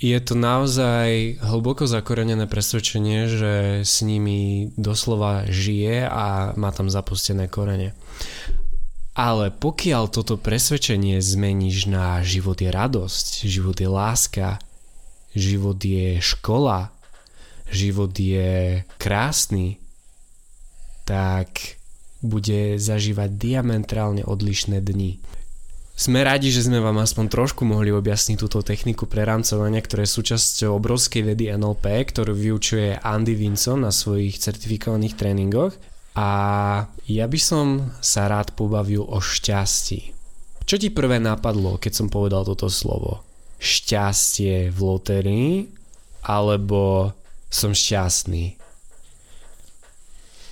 je 0.00 0.18
to 0.22 0.34
naozaj 0.38 1.36
hlboko 1.42 1.84
zakorenené 1.84 2.48
presvedčenie, 2.48 3.28
že 3.28 3.52
s 3.84 4.00
nimi 4.00 4.70
doslova 4.78 5.44
žije 5.50 6.06
a 6.06 6.56
má 6.56 6.70
tam 6.72 6.88
zapustené 6.88 7.50
korene. 7.50 7.92
Ale 9.12 9.52
pokiaľ 9.52 10.08
toto 10.08 10.40
presvedčenie 10.40 11.20
zmeníš 11.20 11.84
na 11.84 12.24
život 12.24 12.56
je 12.56 12.72
radosť, 12.72 13.44
život 13.44 13.76
je 13.76 13.88
láska, 13.88 14.56
život 15.36 15.76
je 15.76 16.16
škola, 16.24 16.88
život 17.68 18.12
je 18.16 18.80
krásny, 18.96 19.76
tak 21.04 21.76
bude 22.24 22.80
zažívať 22.80 23.36
diametrálne 23.36 24.24
odlišné 24.24 24.80
dni. 24.80 25.20
Sme 25.92 26.24
radi, 26.24 26.48
že 26.48 26.64
sme 26.64 26.80
vám 26.80 27.04
aspoň 27.04 27.28
trošku 27.28 27.68
mohli 27.68 27.92
objasniť 27.92 28.40
túto 28.40 28.64
techniku 28.64 29.04
prerámcovania, 29.04 29.84
ktoré 29.84 30.08
je 30.08 30.16
súčasťou 30.16 30.80
obrovskej 30.80 31.20
vedy 31.20 31.52
NLP, 31.52 31.84
ktorú 32.08 32.32
vyučuje 32.32 32.96
Andy 32.96 33.36
Vinson 33.36 33.84
na 33.84 33.92
svojich 33.92 34.40
certifikovaných 34.40 35.20
tréningoch. 35.20 35.76
A 36.12 36.28
ja 37.08 37.24
by 37.24 37.40
som 37.40 37.92
sa 38.04 38.28
rád 38.28 38.52
pobavil 38.52 39.04
o 39.04 39.18
šťastí. 39.20 40.12
Čo 40.68 40.76
ti 40.76 40.92
prvé 40.92 41.18
napadlo, 41.18 41.80
keď 41.80 41.92
som 41.92 42.08
povedal 42.12 42.44
toto 42.44 42.68
slovo? 42.68 43.24
Šťastie 43.58 44.68
v 44.68 44.78
lotérii 44.78 45.52
alebo 46.28 47.12
som 47.48 47.72
šťastný? 47.72 48.60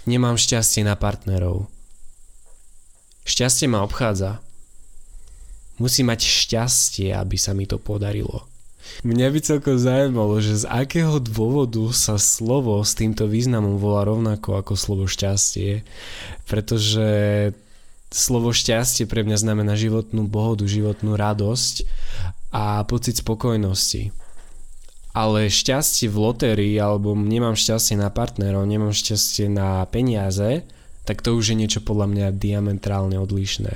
Nemám 0.09 0.41
šťastie 0.41 0.83
na 0.83 0.97
partnerov. 0.97 1.69
Šťastie 3.29 3.69
ma 3.69 3.85
obchádza 3.85 4.41
Musí 5.81 6.05
mať 6.05 6.21
šťastie, 6.21 7.09
aby 7.17 7.41
sa 7.41 7.57
mi 7.57 7.65
to 7.65 7.81
podarilo. 7.81 8.50
Mňa 9.01 9.27
by 9.33 9.41
celkom 9.41 9.77
zaujímalo, 9.81 10.45
že 10.45 10.61
z 10.61 10.69
akého 10.69 11.17
dôvodu 11.25 11.81
sa 11.97 12.21
slovo 12.21 12.77
s 12.85 12.93
týmto 12.93 13.25
významom 13.25 13.81
volá 13.81 14.05
rovnako 14.05 14.61
ako 14.61 14.77
slovo 14.77 15.05
šťastie, 15.09 15.83
pretože 16.45 17.09
slovo 18.13 18.51
šťastie 18.53 19.07
pre 19.07 19.23
mňa 19.25 19.37
znamená 19.41 19.79
životnú 19.79 20.27
pohodu, 20.29 20.67
životnú 20.67 21.17
radosť 21.17 21.87
a 22.51 22.83
pocit 22.85 23.23
spokojnosti. 23.23 24.11
Ale 25.11 25.51
šťastie 25.51 26.07
v 26.07 26.17
lotérii, 26.21 26.75
alebo 26.79 27.15
nemám 27.19 27.59
šťastie 27.59 27.99
na 27.99 28.11
partnerov, 28.15 28.63
nemám 28.67 28.95
šťastie 28.95 29.51
na 29.51 29.83
peniaze, 29.91 30.63
tak 31.03 31.25
to 31.25 31.35
už 31.35 31.55
je 31.55 31.57
niečo 31.59 31.81
podľa 31.83 32.07
mňa 32.07 32.27
diametrálne 32.39 33.19
odlišné. 33.19 33.75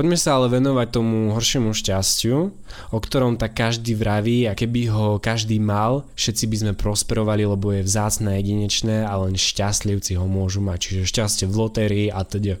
Poďme 0.00 0.16
sa 0.16 0.40
ale 0.40 0.48
venovať 0.48 0.96
tomu 0.96 1.36
horšiemu 1.36 1.76
šťastiu, 1.76 2.56
o 2.88 2.98
ktorom 3.04 3.36
tak 3.36 3.52
každý 3.52 3.92
vraví 3.92 4.48
a 4.48 4.56
keby 4.56 4.88
ho 4.88 5.20
každý 5.20 5.60
mal, 5.60 6.08
všetci 6.16 6.44
by 6.48 6.56
sme 6.56 6.72
prosperovali, 6.72 7.44
lebo 7.44 7.68
je 7.68 7.84
vzácne 7.84 8.32
jedinečné 8.40 9.04
a 9.04 9.12
len 9.20 9.36
šťastlivci 9.36 10.16
ho 10.16 10.24
môžu 10.24 10.64
mať, 10.64 10.78
čiže 10.80 11.04
šťastie 11.04 11.44
v 11.44 11.52
lotérii 11.52 12.08
a 12.08 12.24
teda. 12.24 12.56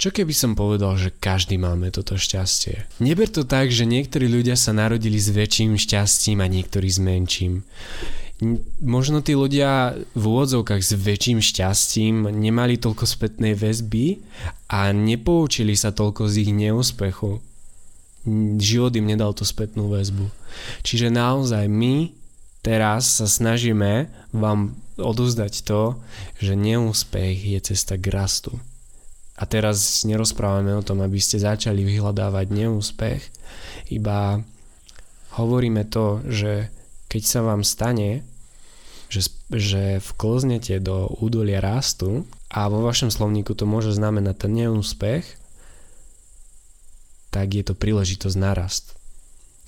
Čo 0.00 0.16
keby 0.16 0.32
som 0.32 0.56
povedal, 0.56 0.96
že 0.96 1.12
každý 1.12 1.60
máme 1.60 1.92
toto 1.92 2.16
šťastie? 2.16 2.88
Neber 3.04 3.28
to 3.28 3.44
tak, 3.44 3.68
že 3.68 3.84
niektorí 3.84 4.24
ľudia 4.24 4.56
sa 4.56 4.72
narodili 4.72 5.20
s 5.20 5.28
väčším 5.28 5.76
šťastím 5.76 6.40
a 6.40 6.48
niektorí 6.48 6.88
s 6.88 6.96
menším 6.96 7.68
možno 8.82 9.22
tí 9.22 9.38
ľudia 9.38 9.94
v 10.18 10.24
úvodzovkách 10.26 10.82
s 10.82 10.92
väčším 10.98 11.38
šťastím 11.38 12.26
nemali 12.28 12.76
toľko 12.76 13.06
spätnej 13.06 13.54
väzby 13.54 14.18
a 14.66 14.90
nepoučili 14.90 15.78
sa 15.78 15.94
toľko 15.94 16.26
z 16.26 16.34
ich 16.48 16.52
neúspechu. 16.52 17.38
Život 18.58 18.92
im 18.98 19.06
nedal 19.06 19.34
tú 19.34 19.46
spätnú 19.46 19.90
väzbu. 19.90 20.26
Čiže 20.82 21.10
naozaj 21.10 21.66
my 21.66 22.14
teraz 22.62 23.18
sa 23.18 23.26
snažíme 23.26 24.10
vám 24.34 24.74
odozdať 24.98 25.66
to, 25.66 25.98
že 26.38 26.58
neúspech 26.58 27.56
je 27.56 27.58
cesta 27.72 27.98
k 27.98 28.12
rastu. 28.12 28.54
A 29.34 29.48
teraz 29.48 30.06
nerozprávame 30.06 30.70
o 30.76 30.86
tom, 30.86 31.02
aby 31.02 31.18
ste 31.18 31.42
začali 31.42 31.82
vyhľadávať 31.82 32.46
neúspech, 32.52 33.22
iba 33.90 34.38
hovoríme 35.34 35.88
to, 35.88 36.22
že 36.28 36.70
keď 37.08 37.22
sa 37.26 37.40
vám 37.44 37.60
stane, 37.66 38.24
že, 39.12 39.28
že 39.52 40.00
vkloznete 40.00 40.80
do 40.80 41.04
údolia 41.20 41.60
rastu 41.60 42.24
a 42.48 42.72
vo 42.72 42.80
vašom 42.80 43.12
slovníku 43.12 43.52
to 43.52 43.68
môže 43.68 43.92
znamenať 43.92 44.48
ten 44.48 44.52
neúspech, 44.56 45.28
tak 47.28 47.52
je 47.52 47.60
to 47.60 47.76
príležitosť 47.76 48.36
na 48.40 48.56
rast. 48.56 48.96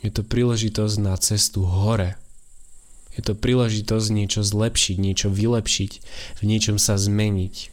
Je 0.01 0.09
to 0.09 0.25
príležitosť 0.25 0.97
na 0.97 1.13
cestu 1.21 1.69
hore. 1.69 2.17
Je 3.13 3.21
to 3.21 3.37
príležitosť 3.37 4.09
niečo 4.17 4.41
zlepšiť, 4.41 4.97
niečo 4.97 5.29
vylepšiť, 5.29 5.93
v 6.41 6.43
niečom 6.49 6.81
sa 6.81 6.97
zmeniť. 6.97 7.69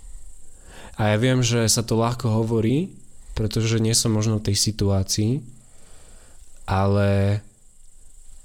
A 0.99 1.15
ja 1.15 1.17
viem, 1.17 1.39
že 1.39 1.71
sa 1.71 1.87
to 1.87 1.95
ľahko 1.95 2.27
hovorí, 2.35 2.91
pretože 3.31 3.79
nie 3.79 3.95
som 3.95 4.11
možno 4.11 4.43
v 4.43 4.51
tej 4.51 4.57
situácii, 4.59 5.39
ale 6.67 7.39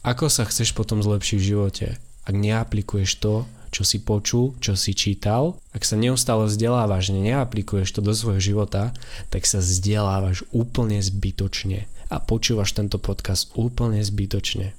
ako 0.06 0.30
sa 0.30 0.46
chceš 0.46 0.78
potom 0.78 1.02
zlepšiť 1.02 1.36
v 1.42 1.48
živote? 1.50 1.86
Ak 2.26 2.34
neaplikuješ 2.34 3.22
to, 3.22 3.46
čo 3.70 3.82
si 3.86 4.02
počul, 4.02 4.56
čo 4.58 4.74
si 4.74 4.96
čítal, 4.96 5.58
ak 5.70 5.86
sa 5.86 5.94
neustále 5.94 6.50
vzdelávaš, 6.50 7.14
neaplikuješ 7.14 7.94
to 7.94 8.00
do 8.02 8.10
svojho 8.16 8.42
života, 8.42 8.96
tak 9.30 9.46
sa 9.46 9.62
vzdelávaš 9.62 10.42
úplne 10.50 10.98
zbytočne 10.98 11.86
a 12.10 12.16
počúvaš 12.22 12.74
tento 12.74 12.98
podcast 12.98 13.50
úplne 13.58 14.02
zbytočne. 14.02 14.72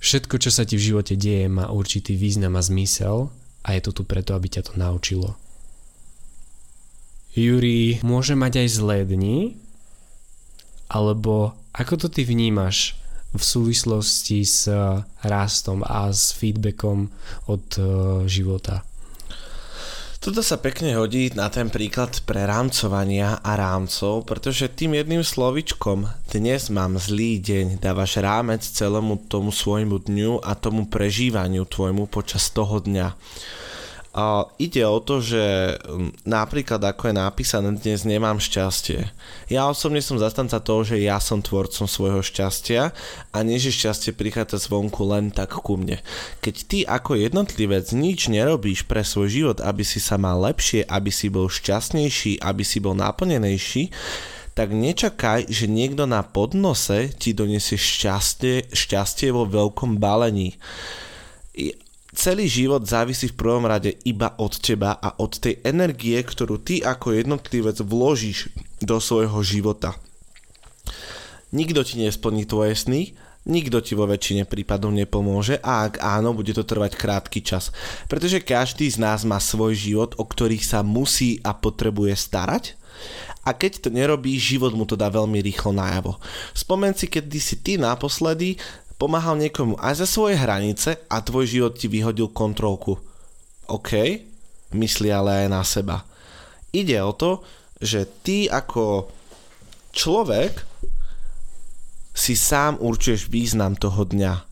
Všetko, 0.00 0.40
čo 0.40 0.50
sa 0.50 0.64
ti 0.64 0.80
v 0.80 0.86
živote 0.94 1.14
deje, 1.18 1.50
má 1.52 1.68
určitý 1.68 2.16
význam 2.16 2.56
a 2.56 2.64
zmysel 2.64 3.28
a 3.60 3.76
je 3.76 3.80
to 3.84 4.00
tu 4.00 4.02
preto, 4.08 4.32
aby 4.32 4.48
ťa 4.48 4.72
to 4.72 4.72
naučilo. 4.80 5.36
Juri, 7.36 8.00
môže 8.02 8.34
mať 8.34 8.66
aj 8.66 8.68
zlé 8.74 8.98
dni, 9.06 9.54
alebo 10.90 11.54
ako 11.70 11.94
to 12.00 12.08
ty 12.10 12.26
vnímaš 12.26 12.98
v 13.30 13.42
súvislosti 13.42 14.42
s 14.42 14.66
rastom 15.22 15.86
a 15.86 16.10
s 16.10 16.34
feedbackom 16.34 17.10
od 17.46 17.64
e, 17.78 17.82
života? 18.26 18.82
Toto 20.20 20.44
sa 20.44 20.60
pekne 20.60 21.00
hodí 21.00 21.32
na 21.32 21.48
ten 21.48 21.72
príklad 21.72 22.12
pre 22.28 22.44
rámcovania 22.44 23.40
a 23.40 23.56
rámcov, 23.56 24.28
pretože 24.28 24.68
tým 24.68 25.00
jedným 25.00 25.24
slovičkom 25.24 26.04
dnes 26.28 26.68
mám 26.68 27.00
zlý 27.00 27.40
deň 27.40 27.80
dávaš 27.80 28.20
rámec 28.20 28.60
celému 28.60 29.16
tomu 29.32 29.48
svojmu 29.48 29.96
dňu 29.96 30.44
a 30.44 30.52
tomu 30.60 30.84
prežívaniu 30.92 31.64
tvojmu 31.64 32.04
počas 32.04 32.52
toho 32.52 32.84
dňa. 32.84 33.16
A 34.10 34.42
ide 34.58 34.82
o 34.82 34.98
to, 34.98 35.22
že 35.22 35.78
napríklad 36.26 36.82
ako 36.82 37.10
je 37.10 37.14
napísané 37.14 37.70
dnes 37.78 38.02
nemám 38.02 38.42
šťastie. 38.42 39.06
Ja 39.46 39.70
osobne 39.70 40.02
som 40.02 40.18
zastanca 40.18 40.58
toho, 40.58 40.82
že 40.82 40.98
ja 40.98 41.22
som 41.22 41.38
tvorcom 41.38 41.86
svojho 41.86 42.18
šťastia 42.18 42.90
a 43.30 43.38
nie, 43.46 43.62
že 43.62 43.70
šťastie 43.70 44.10
prichádza 44.18 44.66
zvonku 44.66 45.06
len 45.06 45.30
tak 45.30 45.54
ku 45.54 45.78
mne. 45.78 46.02
Keď 46.42 46.54
ty 46.66 46.78
ako 46.82 47.22
jednotlivec 47.22 47.86
nič 47.94 48.26
nerobíš 48.26 48.82
pre 48.90 49.06
svoj 49.06 49.30
život, 49.30 49.58
aby 49.62 49.86
si 49.86 50.02
sa 50.02 50.18
mal 50.18 50.42
lepšie, 50.42 50.90
aby 50.90 51.14
si 51.14 51.30
bol 51.30 51.46
šťastnejší, 51.46 52.42
aby 52.42 52.66
si 52.66 52.82
bol 52.82 52.98
naplnenejší, 52.98 53.94
tak 54.58 54.74
nečakaj, 54.74 55.46
že 55.46 55.70
niekto 55.70 56.10
na 56.10 56.26
podnose 56.26 57.14
ti 57.14 57.30
donesie 57.30 57.78
šťastie, 57.78 58.74
šťastie 58.74 59.30
vo 59.30 59.46
veľkom 59.46 60.02
balení 60.02 60.58
celý 62.14 62.50
život 62.50 62.82
závisí 62.86 63.30
v 63.30 63.38
prvom 63.38 63.66
rade 63.66 63.96
iba 64.06 64.34
od 64.38 64.58
teba 64.58 64.98
a 64.98 65.18
od 65.18 65.38
tej 65.38 65.62
energie, 65.62 66.18
ktorú 66.20 66.62
ty 66.62 66.82
ako 66.82 67.16
jednotlivec 67.16 67.78
vložíš 67.82 68.50
do 68.82 68.98
svojho 68.98 69.40
života. 69.42 69.96
Nikto 71.50 71.82
ti 71.82 71.98
nesplní 71.98 72.46
tvoje 72.46 72.78
sny, 72.78 73.10
nikto 73.48 73.82
ti 73.82 73.98
vo 73.98 74.06
väčšine 74.06 74.46
prípadov 74.46 74.94
nepomôže 74.94 75.58
a 75.58 75.90
ak 75.90 75.98
áno, 75.98 76.30
bude 76.30 76.54
to 76.54 76.62
trvať 76.62 76.94
krátky 76.94 77.42
čas. 77.42 77.74
Pretože 78.06 78.38
každý 78.38 78.86
z 78.86 79.02
nás 79.02 79.26
má 79.26 79.42
svoj 79.42 79.74
život, 79.74 80.14
o 80.18 80.24
ktorých 80.26 80.62
sa 80.62 80.86
musí 80.86 81.42
a 81.42 81.50
potrebuje 81.50 82.14
starať 82.14 82.78
a 83.40 83.56
keď 83.56 83.80
to 83.80 83.88
nerobí, 83.88 84.36
život 84.36 84.76
mu 84.76 84.84
to 84.84 85.00
dá 85.00 85.08
veľmi 85.08 85.40
rýchlo 85.40 85.72
najavo. 85.72 86.20
Spomen 86.52 86.92
si, 86.92 87.08
keď 87.08 87.24
si 87.40 87.56
ty 87.64 87.80
naposledy 87.80 88.60
pomáhal 89.00 89.40
niekomu 89.40 89.80
aj 89.80 90.04
za 90.04 90.06
svoje 90.06 90.36
hranice 90.36 91.00
a 91.08 91.24
tvoj 91.24 91.48
život 91.48 91.72
ti 91.80 91.88
vyhodil 91.88 92.28
kontrolku. 92.28 93.00
OK, 93.72 93.96
myslí 94.76 95.08
ale 95.08 95.46
aj 95.46 95.48
na 95.48 95.64
seba. 95.64 96.04
Ide 96.68 97.00
o 97.00 97.16
to, 97.16 97.40
že 97.80 98.04
ty 98.20 98.44
ako 98.44 99.08
človek 99.96 100.68
si 102.12 102.36
sám 102.36 102.76
určuješ 102.76 103.32
význam 103.32 103.72
toho 103.72 104.04
dňa 104.04 104.49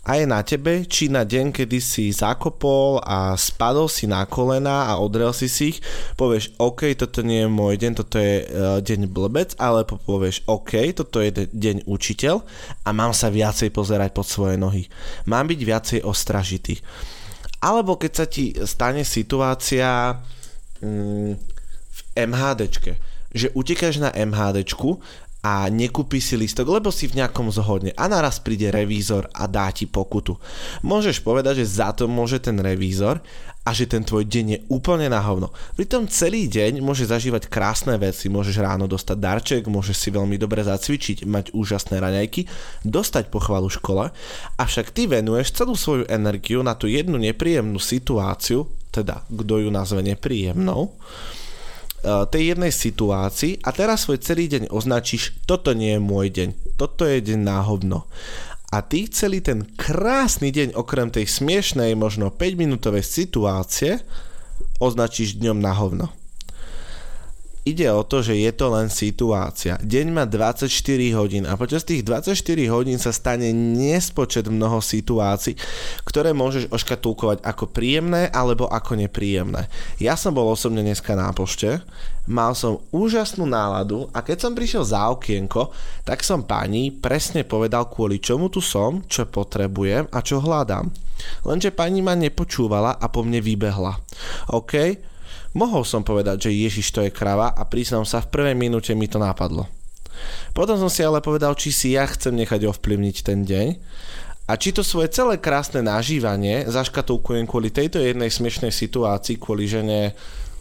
a 0.00 0.16
je 0.16 0.24
na 0.24 0.40
tebe, 0.40 0.88
či 0.88 1.12
na 1.12 1.28
deň, 1.28 1.52
kedy 1.52 1.76
si 1.76 2.08
zakopol 2.08 3.04
a 3.04 3.36
spadol 3.36 3.84
si 3.84 4.08
na 4.08 4.24
kolena 4.24 4.88
a 4.88 4.96
odrel 4.96 5.28
si 5.36 5.44
si 5.44 5.76
ich, 5.76 5.78
povieš, 6.16 6.56
OK, 6.56 6.96
toto 6.96 7.20
nie 7.20 7.44
je 7.44 7.48
môj 7.52 7.76
deň, 7.76 7.92
toto 7.92 8.16
je 8.16 8.48
uh, 8.48 8.80
deň 8.80 9.12
blbec, 9.12 9.52
alebo 9.60 10.00
povieš, 10.00 10.48
OK, 10.48 10.96
toto 10.96 11.20
je 11.20 11.52
deň 11.52 11.84
učiteľ 11.84 12.40
a 12.84 12.88
mám 12.96 13.12
sa 13.12 13.28
viacej 13.28 13.68
pozerať 13.68 14.10
pod 14.16 14.24
svoje 14.24 14.56
nohy. 14.56 14.88
Mám 15.28 15.52
byť 15.52 15.60
viacej 15.60 16.00
ostražitý. 16.00 16.80
Alebo 17.60 18.00
keď 18.00 18.12
sa 18.16 18.24
ti 18.24 18.56
stane 18.64 19.04
situácia 19.04 20.16
mm, 20.80 21.32
v 21.92 22.00
MHDčke, 22.16 22.96
že 23.30 23.52
utekáš 23.52 24.00
na 24.00 24.10
MHDčku 24.10 24.98
a 25.40 25.72
nekúpi 25.72 26.20
si 26.20 26.36
listok, 26.36 26.68
lebo 26.68 26.92
si 26.92 27.08
v 27.08 27.24
nejakom 27.24 27.48
zhodne 27.48 27.96
a 27.96 28.04
naraz 28.12 28.36
príde 28.44 28.68
revízor 28.68 29.24
a 29.32 29.48
dá 29.48 29.72
ti 29.72 29.88
pokutu. 29.88 30.36
Môžeš 30.84 31.24
povedať, 31.24 31.64
že 31.64 31.80
za 31.80 31.96
to 31.96 32.04
môže 32.04 32.44
ten 32.44 32.60
revízor 32.60 33.24
a 33.60 33.76
že 33.76 33.88
ten 33.88 34.00
tvoj 34.00 34.24
deň 34.24 34.46
je 34.52 34.58
úplne 34.72 35.08
na 35.08 35.20
hovno. 35.20 35.52
Pritom 35.76 36.08
celý 36.08 36.48
deň 36.48 36.80
môže 36.80 37.04
zažívať 37.04 37.48
krásne 37.48 37.96
veci, 38.00 38.32
môžeš 38.32 38.56
ráno 38.60 38.88
dostať 38.88 39.16
darček, 39.20 39.62
môžeš 39.68 39.96
si 39.96 40.08
veľmi 40.12 40.40
dobre 40.40 40.64
zacvičiť, 40.64 41.28
mať 41.28 41.52
úžasné 41.52 42.00
raňajky, 42.00 42.48
dostať 42.88 43.28
pochvalu 43.28 43.68
škole, 43.68 44.12
avšak 44.56 44.92
ty 44.96 45.08
venuješ 45.08 45.56
celú 45.56 45.76
svoju 45.76 46.08
energiu 46.08 46.64
na 46.64 46.72
tú 46.72 46.88
jednu 46.88 47.20
nepríjemnú 47.20 47.76
situáciu, 47.76 48.64
teda 48.92 49.28
kto 49.28 49.64
ju 49.64 49.68
nazve 49.68 50.00
nepríjemnou, 50.04 50.96
tej 52.04 52.56
jednej 52.56 52.72
situácii 52.72 53.60
a 53.64 53.70
teraz 53.76 54.08
svoj 54.08 54.22
celý 54.24 54.48
deň 54.48 54.72
označíš, 54.72 55.44
toto 55.44 55.76
nie 55.76 55.96
je 55.96 56.00
môj 56.00 56.28
deň, 56.32 56.48
toto 56.80 57.04
je 57.04 57.20
deň 57.20 57.40
na 57.40 57.60
hovno. 57.60 58.08
A 58.70 58.86
ty 58.86 59.10
celý 59.10 59.42
ten 59.42 59.66
krásny 59.74 60.54
deň, 60.54 60.78
okrem 60.78 61.10
tej 61.10 61.26
smiešnej, 61.26 61.98
možno 61.98 62.30
5 62.30 62.54
minútovej 62.54 63.02
situácie, 63.02 64.00
označíš 64.78 65.36
dňom 65.42 65.58
na 65.58 65.72
hovno 65.74 66.19
ide 67.70 67.88
o 67.88 68.02
to, 68.02 68.20
že 68.20 68.34
je 68.34 68.50
to 68.50 68.66
len 68.74 68.90
situácia. 68.90 69.78
Deň 69.78 70.06
má 70.10 70.24
24 70.26 70.66
hodín 71.14 71.46
a 71.46 71.54
počas 71.54 71.86
tých 71.86 72.02
24 72.02 72.34
hodín 72.68 72.98
sa 72.98 73.14
stane 73.14 73.54
nespočet 73.54 74.50
mnoho 74.50 74.82
situácií, 74.82 75.54
ktoré 76.02 76.34
môžeš 76.34 76.68
oškatulkovať 76.74 77.46
ako 77.46 77.70
príjemné 77.70 78.26
alebo 78.34 78.66
ako 78.66 78.98
nepríjemné. 78.98 79.70
Ja 80.02 80.18
som 80.18 80.34
bol 80.34 80.50
osobne 80.50 80.82
dneska 80.82 81.14
na 81.14 81.30
pošte, 81.30 81.80
mal 82.30 82.54
som 82.54 82.82
úžasnú 82.94 83.46
náladu 83.46 84.10
a 84.14 84.22
keď 84.22 84.38
som 84.38 84.52
prišiel 84.54 84.84
za 84.86 85.10
okienko, 85.10 85.70
tak 86.06 86.22
som 86.26 86.46
pani 86.46 86.94
presne 86.94 87.46
povedal 87.46 87.90
kvôli 87.90 88.22
čomu 88.22 88.50
tu 88.50 88.62
som, 88.62 89.02
čo 89.06 89.26
potrebujem 89.26 90.06
a 90.10 90.18
čo 90.22 90.42
hľadám. 90.42 90.90
Lenže 91.44 91.74
pani 91.74 92.00
ma 92.00 92.16
nepočúvala 92.16 92.96
a 92.96 93.06
po 93.12 93.20
mne 93.26 93.44
vybehla. 93.44 93.92
OK, 94.56 94.72
Mohol 95.50 95.82
som 95.82 96.06
povedať, 96.06 96.46
že 96.46 96.54
Ježiš 96.54 96.94
to 96.94 97.02
je 97.02 97.10
krava 97.10 97.50
a 97.50 97.62
priznám 97.66 98.06
sa, 98.06 98.22
v 98.22 98.30
prvej 98.30 98.54
minúte 98.54 98.94
mi 98.94 99.10
to 99.10 99.18
napadlo. 99.18 99.66
Potom 100.54 100.76
som 100.78 100.90
si 100.92 101.02
ale 101.02 101.24
povedal, 101.24 101.56
či 101.56 101.74
si 101.74 101.88
ja 101.96 102.06
chcem 102.06 102.36
nechať 102.36 102.68
ovplyvniť 102.70 103.16
ten 103.24 103.42
deň 103.42 103.66
a 104.50 104.52
či 104.58 104.74
to 104.74 104.82
svoje 104.82 105.14
celé 105.14 105.38
krásne 105.38 105.78
nažívanie 105.82 106.66
zaškatulkujem 106.66 107.46
kvôli 107.46 107.70
tejto 107.70 108.02
jednej 108.02 108.30
smiešnej 108.30 108.74
situácii, 108.74 109.38
kvôli 109.38 109.70
žene, 109.70 110.14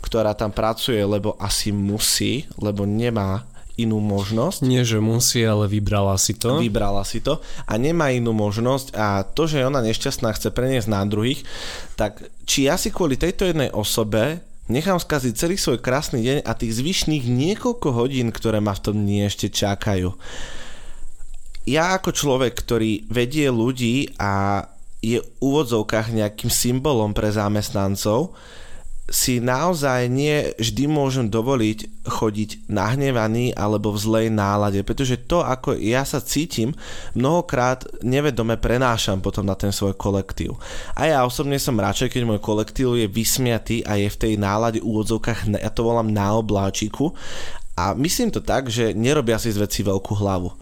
ktorá 0.05 0.37
tam 0.37 0.53
pracuje, 0.53 1.01
lebo 1.01 1.33
asi 1.41 1.73
musí, 1.73 2.45
lebo 2.61 2.85
nemá 2.85 3.49
inú 3.79 4.03
možnosť. 4.03 4.59
Nie, 4.67 4.83
že 4.83 4.99
musí, 4.99 5.39
ale 5.41 5.71
vybrala 5.71 6.19
si 6.19 6.35
to. 6.35 6.59
Vybrala 6.59 7.07
si 7.07 7.23
to 7.23 7.39
a 7.63 7.73
nemá 7.79 8.11
inú 8.11 8.35
možnosť 8.35 8.91
a 8.93 9.23
to, 9.23 9.47
že 9.47 9.63
ona 9.63 9.79
nešťastná 9.79 10.35
chce 10.35 10.51
preniesť 10.51 10.91
na 10.91 11.01
druhých, 11.07 11.47
tak 11.95 12.19
či 12.43 12.67
ja 12.67 12.75
si 12.75 12.91
kvôli 12.91 13.15
tejto 13.15 13.47
jednej 13.47 13.71
osobe 13.71 14.43
nechám 14.69 15.01
skaziť 15.01 15.33
celý 15.35 15.55
svoj 15.57 15.81
krásny 15.81 16.21
deň 16.23 16.37
a 16.45 16.51
tých 16.53 16.77
zvyšných 16.79 17.25
niekoľko 17.25 17.89
hodín, 17.91 18.29
ktoré 18.29 18.61
ma 18.61 18.77
v 18.77 18.83
tom 18.85 18.95
dni 19.01 19.27
ešte 19.27 19.49
čakajú. 19.49 20.13
Ja 21.67 21.97
ako 21.97 22.13
človek, 22.15 22.53
ktorý 22.55 23.09
vedie 23.09 23.49
ľudí 23.49 24.15
a 24.21 24.63
je 25.01 25.19
v 25.19 25.27
úvodzovkách 25.41 26.13
nejakým 26.13 26.51
symbolom 26.51 27.11
pre 27.11 27.33
zamestnancov, 27.33 28.35
si 29.09 29.41
naozaj 29.41 30.05
nie 30.05 30.53
vždy 30.55 30.85
môžem 30.85 31.25
dovoliť 31.27 32.05
chodiť 32.05 32.69
nahnevaný 32.69 33.57
alebo 33.57 33.93
v 33.93 34.01
zlej 34.01 34.27
nálade, 34.29 34.85
pretože 34.85 35.25
to, 35.25 35.41
ako 35.41 35.73
ja 35.77 36.05
sa 36.05 36.21
cítim, 36.21 36.77
mnohokrát 37.17 37.85
nevedome 38.05 38.55
prenášam 38.61 39.19
potom 39.19 39.45
na 39.45 39.57
ten 39.57 39.73
svoj 39.73 39.97
kolektív. 39.97 40.61
A 40.93 41.09
ja 41.09 41.25
osobne 41.25 41.57
som 41.57 41.77
radšej, 41.77 42.13
keď 42.13 42.21
môj 42.25 42.39
kolektív 42.41 42.95
je 42.95 43.09
vysmiatý 43.09 43.81
a 43.83 43.97
je 43.97 44.07
v 44.09 44.19
tej 44.21 44.33
nálade 44.37 44.79
úvodzovkách, 44.79 45.57
ja 45.57 45.71
to 45.73 45.81
volám 45.81 46.13
na 46.13 46.37
obláčiku 46.37 47.11
a 47.73 47.97
myslím 47.97 48.29
to 48.29 48.45
tak, 48.45 48.69
že 48.69 48.93
nerobia 48.93 49.41
si 49.41 49.49
z 49.49 49.57
veci 49.57 49.81
veľkú 49.81 50.13
hlavu. 50.21 50.53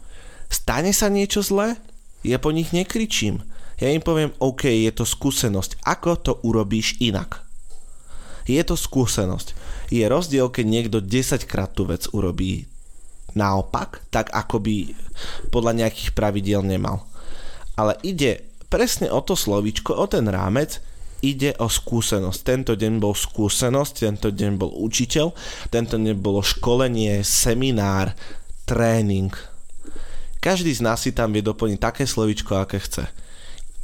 Stane 0.47 0.95
sa 0.95 1.11
niečo 1.11 1.43
zlé? 1.43 1.75
Ja 2.23 2.39
po 2.39 2.55
nich 2.55 2.71
nekričím. 2.71 3.43
Ja 3.77 3.91
im 3.93 4.01
poviem, 4.01 4.33
OK, 4.41 4.65
je 4.65 4.89
to 4.89 5.05
skúsenosť, 5.05 5.83
ako 5.85 6.09
to 6.17 6.31
urobíš 6.41 6.97
inak 6.97 7.46
je 8.47 8.61
to 8.63 8.79
skúsenosť. 8.79 9.53
Je 9.91 10.07
rozdiel, 10.07 10.47
keď 10.47 10.65
niekto 10.65 10.97
10 11.03 11.43
krát 11.43 11.75
tú 11.75 11.83
vec 11.85 12.07
urobí 12.15 12.65
naopak, 13.35 14.01
tak 14.09 14.31
ako 14.33 14.63
by 14.63 14.75
podľa 15.53 15.85
nejakých 15.85 16.15
pravidiel 16.15 16.63
nemal. 16.63 17.05
Ale 17.77 17.99
ide 18.01 18.41
presne 18.71 19.11
o 19.11 19.21
to 19.21 19.37
slovíčko, 19.37 19.93
o 19.93 20.05
ten 20.09 20.25
rámec, 20.25 20.81
ide 21.21 21.53
o 21.61 21.69
skúsenosť. 21.69 22.39
Tento 22.41 22.73
deň 22.73 22.93
bol 22.97 23.13
skúsenosť, 23.13 23.93
tento 24.07 24.29
deň 24.33 24.51
bol 24.57 24.71
učiteľ, 24.73 25.33
tento 25.69 25.95
deň 25.97 26.15
bolo 26.17 26.41
školenie, 26.41 27.21
seminár, 27.21 28.13
tréning. 28.65 29.33
Každý 30.37 30.71
z 30.73 30.81
nás 30.85 31.01
si 31.01 31.11
tam 31.11 31.33
vie 31.33 31.41
doplniť 31.41 31.79
také 31.81 32.03
slovíčko, 32.05 32.61
aké 32.61 32.79
chce. 32.79 33.09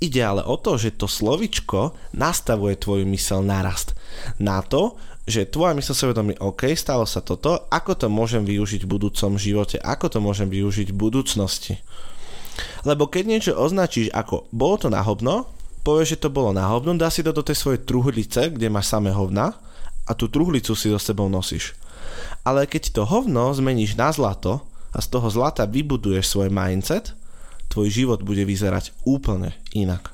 Ide 0.04 0.22
ale 0.22 0.44
o 0.44 0.60
to, 0.60 0.76
že 0.76 1.00
to 1.00 1.08
slovičko 1.08 1.96
nastavuje 2.14 2.76
tvoju 2.76 3.08
mysel 3.08 3.40
narast. 3.42 3.96
Na 4.42 4.64
to, 4.66 4.98
že 5.24 5.48
tvoja 5.48 5.72
mysel 5.78 5.96
sa 5.96 6.12
vedomí, 6.12 6.36
OK, 6.40 6.68
stalo 6.76 7.08
sa 7.08 7.24
toto, 7.24 7.68
ako 7.72 7.96
to 7.96 8.08
môžem 8.12 8.44
využiť 8.44 8.84
v 8.84 8.92
budúcom 8.92 9.40
živote, 9.40 9.80
ako 9.80 10.12
to 10.12 10.20
môžem 10.20 10.52
využiť 10.52 10.92
v 10.92 11.00
budúcnosti. 11.00 11.80
Lebo 12.84 13.08
keď 13.08 13.24
niečo 13.26 13.52
označíš 13.56 14.12
ako 14.12 14.52
bolo 14.52 14.76
to 14.78 14.88
na 14.92 15.00
hovno, 15.00 15.48
povieš, 15.88 16.20
že 16.20 16.22
to 16.28 16.30
bolo 16.30 16.52
na 16.52 16.68
hovno, 16.68 16.96
dá 17.00 17.08
si 17.08 17.24
to 17.24 17.32
do 17.32 17.44
tej 17.44 17.56
svojej 17.56 17.82
truhlice, 17.88 18.52
kde 18.52 18.68
máš 18.72 18.92
samé 18.92 19.16
hovna 19.16 19.56
a 20.04 20.12
tú 20.12 20.28
truhlicu 20.28 20.76
si 20.76 20.92
so 20.92 21.00
sebou 21.00 21.32
nosíš. 21.32 21.76
Ale 22.44 22.68
keď 22.68 22.92
to 22.92 23.04
hovno 23.08 23.56
zmeníš 23.56 23.96
na 23.96 24.12
zlato 24.12 24.64
a 24.92 25.00
z 25.00 25.08
toho 25.08 25.28
zlata 25.32 25.64
vybuduješ 25.64 26.28
svoj 26.28 26.52
mindset, 26.52 27.16
tvoj 27.72 27.88
život 27.88 28.20
bude 28.22 28.44
vyzerať 28.44 28.92
úplne 29.08 29.56
inak. 29.72 30.12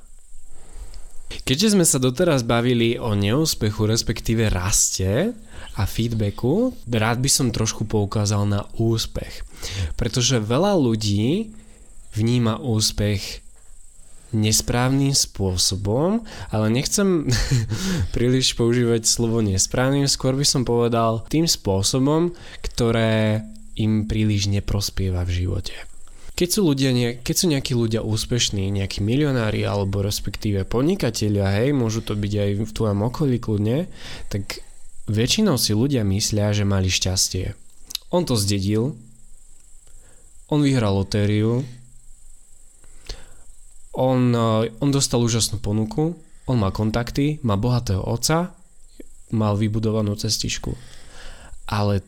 Keďže 1.29 1.77
sme 1.77 1.85
sa 1.85 2.01
doteraz 2.01 2.45
bavili 2.45 2.97
o 2.97 3.13
neúspechu, 3.17 3.85
respektíve 3.89 4.49
raste 4.49 5.33
a 5.77 5.83
feedbacku, 5.85 6.73
rád 6.89 7.21
by 7.21 7.29
som 7.29 7.53
trošku 7.53 7.85
poukázal 7.85 8.45
na 8.49 8.65
úspech. 8.77 9.45
Pretože 9.97 10.41
veľa 10.41 10.77
ľudí 10.77 11.53
vníma 12.13 12.61
úspech 12.61 13.45
nesprávnym 14.29 15.13
spôsobom, 15.13 16.21
ale 16.53 16.67
nechcem 16.69 17.25
príliš 18.15 18.53
používať 18.53 19.09
slovo 19.09 19.41
nesprávnym, 19.41 20.05
skôr 20.05 20.37
by 20.37 20.45
som 20.45 20.61
povedal 20.61 21.25
tým 21.25 21.49
spôsobom, 21.49 22.33
ktoré 22.61 23.41
im 23.73 24.05
príliš 24.05 24.51
neprospieva 24.51 25.25
v 25.25 25.45
živote. 25.45 25.88
Keď 26.39 26.47
sú, 26.55 26.71
ľudia, 26.71 27.19
keď 27.19 27.35
sú 27.35 27.45
nejakí 27.51 27.75
ľudia 27.75 27.99
úspešní, 27.99 28.71
nejakí 28.71 29.03
milionári 29.03 29.67
alebo 29.67 29.99
respektíve 29.99 30.63
podnikatelia, 30.63 31.51
hej, 31.51 31.75
môžu 31.75 31.99
to 31.99 32.15
byť 32.15 32.33
aj 32.39 32.51
v 32.63 32.71
tvojom 32.71 32.99
okolí 33.11 33.43
kľudne, 33.43 33.91
tak 34.31 34.63
väčšinou 35.11 35.59
si 35.59 35.75
ľudia 35.75 36.07
myslia, 36.07 36.55
že 36.55 36.63
mali 36.63 36.87
šťastie. 36.87 37.59
On 38.15 38.23
to 38.23 38.39
zdedil, 38.39 38.95
on 40.47 40.63
vyhral 40.63 40.95
lotériu, 40.95 41.67
on, 43.91 44.31
eh, 44.31 44.71
on 44.79 44.89
dostal 44.95 45.19
úžasnú 45.19 45.59
ponuku, 45.59 46.15
on 46.47 46.55
má 46.55 46.71
kontakty, 46.71 47.43
má 47.43 47.59
bohatého 47.59 47.99
otca, 47.99 48.55
mal 49.35 49.59
vybudovanú 49.59 50.15
cestičku. 50.15 50.71
Ale 51.67 51.99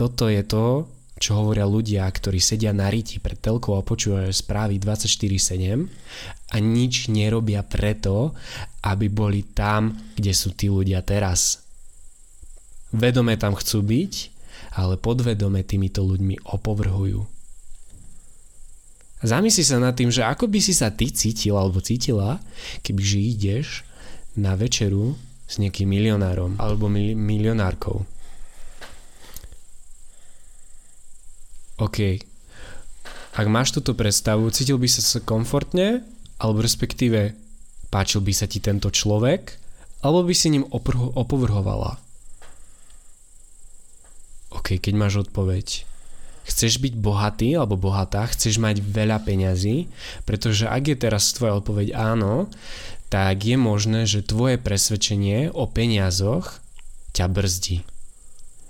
toto 0.00 0.32
je 0.32 0.40
to, 0.40 0.88
čo 1.16 1.40
hovoria 1.40 1.64
ľudia, 1.64 2.04
ktorí 2.04 2.36
sedia 2.36 2.76
na 2.76 2.92
riti 2.92 3.16
pred 3.16 3.40
telkou 3.40 3.80
a 3.80 3.86
počúvajú 3.86 4.28
správy 4.28 4.76
24-7 4.76 6.52
a 6.52 6.56
nič 6.60 7.08
nerobia 7.08 7.64
preto, 7.64 8.36
aby 8.84 9.08
boli 9.08 9.40
tam, 9.56 9.96
kde 10.12 10.32
sú 10.36 10.52
tí 10.52 10.68
ľudia 10.68 11.00
teraz. 11.00 11.64
Vedome 12.92 13.40
tam 13.40 13.56
chcú 13.56 13.80
byť, 13.80 14.12
ale 14.76 15.00
podvedome 15.00 15.64
týmito 15.64 16.04
ľuďmi 16.04 16.52
opovrhujú. 16.52 17.20
Zamysli 19.24 19.64
sa 19.64 19.80
nad 19.80 19.96
tým, 19.96 20.12
že 20.12 20.20
ako 20.20 20.52
by 20.52 20.60
si 20.60 20.76
sa 20.76 20.92
ty 20.92 21.08
cítil 21.08 21.56
alebo 21.56 21.80
cítila, 21.80 22.36
kebyže 22.84 23.20
ideš 23.20 23.66
na 24.36 24.52
večeru 24.52 25.16
s 25.48 25.56
nejakým 25.56 25.88
milionárom 25.88 26.60
alebo 26.60 26.92
milionárkou 26.92 28.04
OK, 31.76 32.24
ak 33.36 33.46
máš 33.52 33.76
túto 33.76 33.92
predstavu, 33.92 34.48
cítil 34.48 34.80
by 34.80 34.88
sa 34.88 35.04
sa 35.04 35.20
komfortne, 35.20 36.00
alebo 36.40 36.64
respektíve 36.64 37.36
páčil 37.92 38.24
by 38.24 38.32
sa 38.32 38.48
ti 38.48 38.64
tento 38.64 38.88
človek, 38.88 39.60
alebo 40.00 40.24
by 40.24 40.32
si 40.32 40.48
ním 40.56 40.64
opr- 40.72 41.12
opovrhovala. 41.12 42.00
OK, 44.56 44.80
keď 44.80 44.94
máš 44.96 45.28
odpoveď. 45.28 45.84
Chceš 46.48 46.80
byť 46.80 46.94
bohatý 46.96 47.58
alebo 47.58 47.76
bohatá, 47.76 48.24
chceš 48.32 48.56
mať 48.56 48.80
veľa 48.80 49.20
peňazí, 49.26 49.90
pretože 50.24 50.64
ak 50.64 50.94
je 50.94 50.96
teraz 50.96 51.34
tvoja 51.36 51.60
odpoveď 51.60 51.92
áno, 51.92 52.48
tak 53.12 53.44
je 53.44 53.58
možné, 53.60 54.08
že 54.08 54.24
tvoje 54.24 54.56
presvedčenie 54.56 55.52
o 55.52 55.68
peniazoch 55.68 56.62
ťa 57.12 57.26
brzdí. 57.28 57.84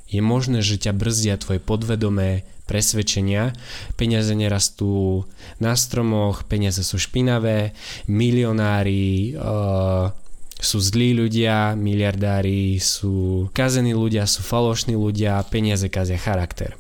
Je 0.07 0.23
možné, 0.23 0.63
že 0.63 0.79
ťa 0.79 0.95
brzdia 0.95 1.35
tvoje 1.39 1.59
podvedomé 1.59 2.47
presvedčenia. 2.67 3.55
Peniaze 3.95 4.35
nerastú 4.35 5.25
na 5.63 5.75
stromoch, 5.75 6.47
peniaze 6.47 6.83
sú 6.83 6.99
špinavé, 6.99 7.75
milionári 8.11 9.35
uh, 9.39 10.11
sú 10.57 10.79
zlí 10.81 11.15
ľudia, 11.15 11.77
miliardári 11.77 12.81
sú 12.81 13.47
kazení 13.53 13.93
ľudia, 13.93 14.25
sú 14.25 14.43
falošní 14.43 14.97
ľudia, 14.97 15.43
peniaze 15.47 15.87
kazia 15.93 16.19
charakter. 16.19 16.75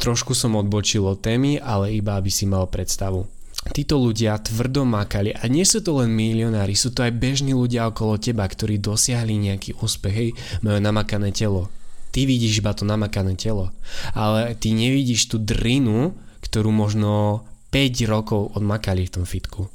Trošku 0.00 0.32
som 0.32 0.56
odbočil 0.56 1.04
od 1.04 1.20
témy, 1.20 1.60
ale 1.60 1.92
iba 1.92 2.16
aby 2.16 2.32
si 2.32 2.48
mal 2.48 2.66
predstavu. 2.66 3.28
Títo 3.76 4.00
ľudia 4.00 4.40
tvrdo 4.40 4.88
makali 4.88 5.36
a 5.36 5.44
nie 5.44 5.68
sú 5.68 5.84
to 5.84 6.00
len 6.00 6.08
milionári, 6.08 6.72
sú 6.72 6.96
to 6.96 7.04
aj 7.04 7.12
bežní 7.12 7.52
ľudia 7.52 7.92
okolo 7.92 8.16
teba, 8.16 8.48
ktorí 8.48 8.80
dosiahli 8.80 9.36
nejaký 9.36 9.76
úspech, 9.76 10.14
hej, 10.16 10.30
majú 10.64 10.80
namakané 10.80 11.28
telo, 11.36 11.68
Ty 12.10 12.26
vidíš 12.26 12.58
iba 12.58 12.74
to 12.74 12.82
namakané 12.82 13.38
telo, 13.38 13.70
ale 14.18 14.58
ty 14.58 14.74
nevidíš 14.74 15.30
tú 15.30 15.38
drinu, 15.38 16.10
ktorú 16.42 16.74
možno 16.74 17.42
5 17.70 18.10
rokov 18.10 18.50
odmakali 18.58 19.06
v 19.06 19.14
tom 19.14 19.24
fitku. 19.24 19.70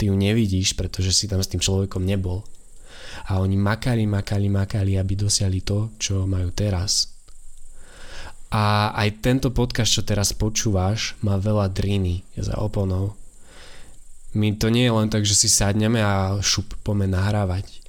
Ty 0.00 0.08
ju 0.08 0.16
nevidíš, 0.16 0.72
pretože 0.72 1.12
si 1.12 1.28
tam 1.28 1.44
s 1.44 1.52
tým 1.52 1.60
človekom 1.60 2.00
nebol. 2.00 2.40
A 3.28 3.36
oni 3.44 3.60
makali, 3.60 4.08
makali, 4.08 4.48
makali, 4.48 4.96
aby 4.96 5.12
dosiahli 5.12 5.60
to, 5.60 5.92
čo 6.00 6.24
majú 6.24 6.48
teraz. 6.56 7.12
A 8.48 8.96
aj 8.96 9.20
tento 9.20 9.52
podcast, 9.52 9.92
čo 9.92 10.02
teraz 10.02 10.32
počúvaš, 10.32 11.20
má 11.20 11.36
veľa 11.36 11.68
driny 11.68 12.24
za 12.40 12.56
oponou. 12.56 13.12
My 14.32 14.56
to 14.56 14.72
nie 14.72 14.88
je 14.88 14.96
len 14.96 15.12
tak, 15.12 15.28
že 15.28 15.36
si 15.36 15.52
sadneme 15.52 16.00
a 16.00 16.40
šup, 16.40 16.80
poďme 16.80 17.12
nahrávať 17.12 17.79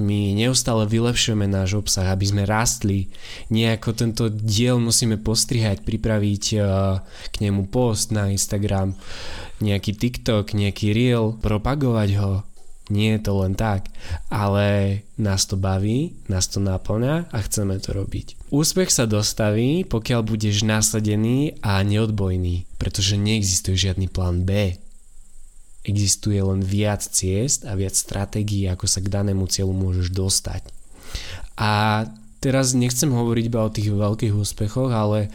my 0.00 0.32
neustále 0.32 0.88
vylepšujeme 0.88 1.44
náš 1.44 1.76
obsah, 1.76 2.08
aby 2.16 2.24
sme 2.24 2.42
rastli. 2.48 3.12
Nejako 3.52 3.90
tento 3.92 4.24
diel 4.32 4.80
musíme 4.80 5.20
postrihať, 5.20 5.84
pripraviť 5.84 6.44
uh, 6.56 6.64
k 7.28 7.34
nemu 7.44 7.68
post 7.68 8.08
na 8.08 8.32
Instagram, 8.32 8.96
nejaký 9.60 9.92
TikTok, 9.92 10.56
nejaký 10.56 10.96
reel, 10.96 11.36
propagovať 11.36 12.10
ho. 12.16 12.32
Nie 12.90 13.16
je 13.16 13.24
to 13.24 13.32
len 13.40 13.54
tak, 13.54 13.88
ale 14.28 15.00
nás 15.14 15.46
to 15.46 15.54
baví, 15.56 16.18
nás 16.26 16.50
to 16.50 16.58
naplňa 16.58 17.30
a 17.30 17.38
chceme 17.40 17.78
to 17.78 17.94
robiť. 17.94 18.50
Úspech 18.52 18.90
sa 18.92 19.08
dostaví, 19.08 19.86
pokiaľ 19.86 20.20
budeš 20.26 20.66
nasadený 20.66 21.56
a 21.64 21.80
neodbojný, 21.80 22.68
pretože 22.76 23.16
neexistuje 23.16 23.78
žiadny 23.78 24.12
plán 24.12 24.44
B 24.44 24.81
existuje 25.82 26.38
len 26.38 26.62
viac 26.62 27.02
ciest 27.02 27.66
a 27.66 27.74
viac 27.74 27.94
stratégií, 27.98 28.70
ako 28.70 28.86
sa 28.86 29.02
k 29.02 29.10
danému 29.10 29.50
cieľu 29.50 29.74
môžeš 29.74 30.14
dostať. 30.14 30.62
A 31.58 32.06
teraz 32.38 32.74
nechcem 32.74 33.10
hovoriť 33.10 33.44
iba 33.50 33.60
o 33.66 33.70
tých 33.70 33.90
veľkých 33.90 34.34
úspechoch, 34.34 34.90
ale 34.90 35.30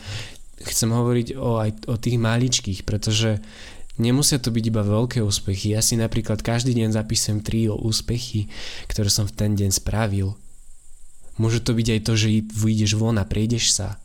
chcem 0.63 0.89
hovoriť 0.89 1.27
o, 1.36 1.60
aj 1.60 1.69
o 1.91 1.95
tých 1.99 2.17
maličkých, 2.17 2.88
pretože 2.88 3.43
nemusia 3.99 4.39
to 4.39 4.49
byť 4.49 4.63
iba 4.71 4.81
veľké 4.81 5.19
úspechy. 5.21 5.75
Ja 5.75 5.83
si 5.83 5.99
napríklad 5.99 6.39
každý 6.41 6.73
deň 6.73 6.95
zapísem 6.95 7.43
tri 7.43 7.67
úspechy, 7.67 8.47
ktoré 8.88 9.12
som 9.12 9.27
v 9.27 9.36
ten 9.36 9.51
deň 9.53 9.69
spravil. 9.75 10.33
Môže 11.38 11.62
to 11.62 11.77
byť 11.77 11.88
aj 11.91 12.01
to, 12.01 12.13
že 12.17 12.29
vyjdeš 12.49 12.97
von 12.97 13.21
a 13.21 13.27
prejdeš 13.27 13.75
sa, 13.75 14.01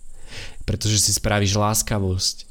pretože 0.69 1.01
si 1.01 1.17
spravíš 1.17 1.57
láskavosť. 1.57 2.51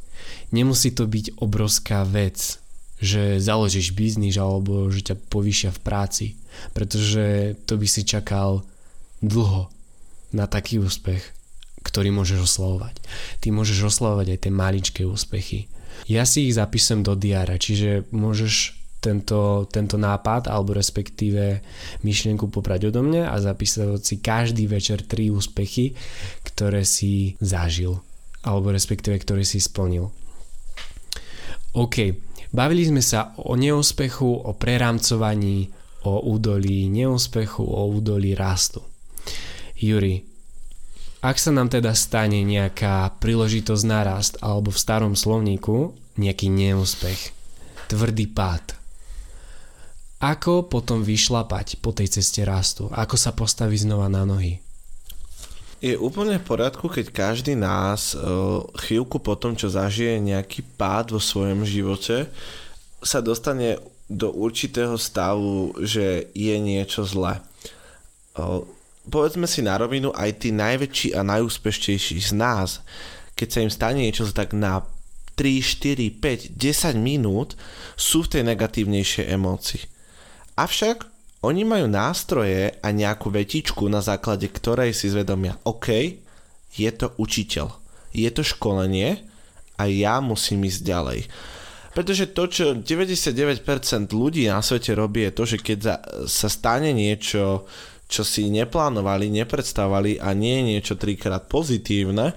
Nemusí 0.50 0.90
to 0.90 1.06
byť 1.06 1.38
obrovská 1.38 2.02
vec, 2.02 2.61
že 3.02 3.42
založíš 3.42 3.98
biznis 3.98 4.38
alebo 4.38 4.88
že 4.94 5.02
ťa 5.12 5.16
povýšia 5.28 5.70
v 5.74 5.84
práci, 5.84 6.26
pretože 6.72 7.58
to 7.66 7.76
by 7.82 7.88
si 7.90 8.06
čakal 8.06 8.62
dlho 9.26 9.68
na 10.32 10.46
taký 10.46 10.78
úspech, 10.78 11.22
ktorý 11.82 12.14
môžeš 12.14 12.46
oslavovať. 12.46 12.96
Ty 13.42 13.48
môžeš 13.52 13.90
oslavovať 13.90 14.38
aj 14.38 14.40
tie 14.46 14.54
maličké 14.54 15.02
úspechy. 15.04 15.68
Ja 16.06 16.24
si 16.24 16.48
ich 16.48 16.56
zapísem 16.56 17.02
do 17.02 17.18
diára, 17.18 17.60
čiže 17.60 18.08
môžeš 18.14 18.80
tento, 19.02 19.66
tento 19.74 19.98
nápad 19.98 20.46
alebo 20.46 20.78
respektíve 20.78 21.66
myšlienku 22.06 22.54
poprať 22.54 22.94
odo 22.94 23.02
mňa 23.02 23.34
a 23.34 23.36
zapísať 23.42 23.98
si 24.06 24.22
každý 24.22 24.70
večer 24.70 25.02
tri 25.02 25.34
úspechy, 25.34 25.98
ktoré 26.46 26.86
si 26.86 27.34
zažil 27.42 27.98
alebo 28.42 28.74
respektíve 28.74 29.18
ktoré 29.22 29.46
si 29.46 29.62
splnil. 29.62 30.10
OK, 31.78 31.96
Bavili 32.52 32.84
sme 32.84 33.00
sa 33.00 33.32
o 33.40 33.56
neúspechu, 33.56 34.28
o 34.28 34.52
prerámcovaní, 34.52 35.72
o 36.04 36.20
údolí 36.28 36.92
neúspechu, 36.92 37.64
o 37.64 37.88
údolí 37.88 38.36
rastu. 38.36 38.84
Juri, 39.80 40.20
ak 41.24 41.38
sa 41.40 41.56
nám 41.56 41.72
teda 41.72 41.96
stane 41.96 42.44
nejaká 42.44 43.16
príležitosť 43.24 43.84
na 43.88 44.02
rast 44.04 44.36
alebo 44.44 44.74
v 44.74 44.82
starom 44.82 45.14
slovníku 45.16 45.96
nejaký 46.20 46.52
neúspech, 46.52 47.32
tvrdý 47.88 48.28
pád, 48.28 48.76
ako 50.22 50.70
potom 50.70 51.02
vyšlapať 51.02 51.82
po 51.82 51.98
tej 51.98 52.22
ceste 52.22 52.46
rastu? 52.46 52.86
Ako 52.94 53.18
sa 53.18 53.34
postaviť 53.34 53.90
znova 53.90 54.06
na 54.06 54.22
nohy? 54.22 54.62
Je 55.82 55.98
úplne 55.98 56.38
v 56.38 56.46
poriadku, 56.46 56.94
keď 56.94 57.10
každý 57.10 57.58
nás 57.58 58.14
e, 58.14 58.22
chvíľku 58.86 59.18
po 59.18 59.34
tom, 59.34 59.58
čo 59.58 59.66
zažije 59.66 60.22
nejaký 60.22 60.62
pád 60.78 61.18
vo 61.18 61.18
svojom 61.18 61.66
živote, 61.66 62.30
sa 63.02 63.18
dostane 63.18 63.82
do 64.06 64.30
určitého 64.30 64.94
stavu, 64.94 65.74
že 65.82 66.30
je 66.38 66.56
niečo 66.62 67.02
zlé. 67.02 67.42
povedzme 69.10 69.50
si 69.50 69.66
na 69.66 69.82
rovinu, 69.82 70.14
aj 70.14 70.46
tí 70.46 70.54
najväčší 70.54 71.18
a 71.18 71.26
najúspešnejší 71.26 72.18
z 72.20 72.32
nás, 72.38 72.86
keď 73.34 73.48
sa 73.50 73.60
im 73.66 73.72
stane 73.74 74.00
niečo 74.06 74.30
tak 74.30 74.54
na 74.54 74.86
3, 75.34 75.66
4, 75.66 76.22
5, 76.22 76.62
10 76.62 76.94
minút, 77.02 77.58
sú 77.98 78.22
v 78.22 78.38
tej 78.38 78.44
negatívnejšej 78.54 79.26
emócii. 79.34 79.82
Avšak 80.60 81.11
oni 81.42 81.66
majú 81.66 81.90
nástroje 81.90 82.78
a 82.86 82.88
nejakú 82.94 83.34
vetičku, 83.34 83.90
na 83.90 83.98
základe 83.98 84.46
ktorej 84.46 84.94
si 84.94 85.10
zvedomia, 85.10 85.58
OK, 85.66 86.22
je 86.78 86.90
to 86.94 87.18
učiteľ, 87.18 87.74
je 88.14 88.30
to 88.30 88.46
školenie 88.46 89.26
a 89.76 89.90
ja 89.90 90.22
musím 90.22 90.70
ísť 90.70 90.82
ďalej. 90.86 91.20
Pretože 91.92 92.32
to, 92.32 92.48
čo 92.48 92.66
99% 92.78 93.68
ľudí 94.16 94.48
na 94.48 94.64
svete 94.64 94.96
robí, 94.96 95.28
je 95.28 95.34
to, 95.36 95.44
že 95.44 95.58
keď 95.60 95.80
sa 96.24 96.48
stane 96.48 96.96
niečo, 96.96 97.68
čo 98.08 98.24
si 98.24 98.48
neplánovali, 98.48 99.28
nepredstavovali 99.28 100.24
a 100.24 100.32
nie 100.32 100.62
je 100.62 100.68
niečo 100.78 100.94
trikrát 100.96 101.52
pozitívne, 101.52 102.32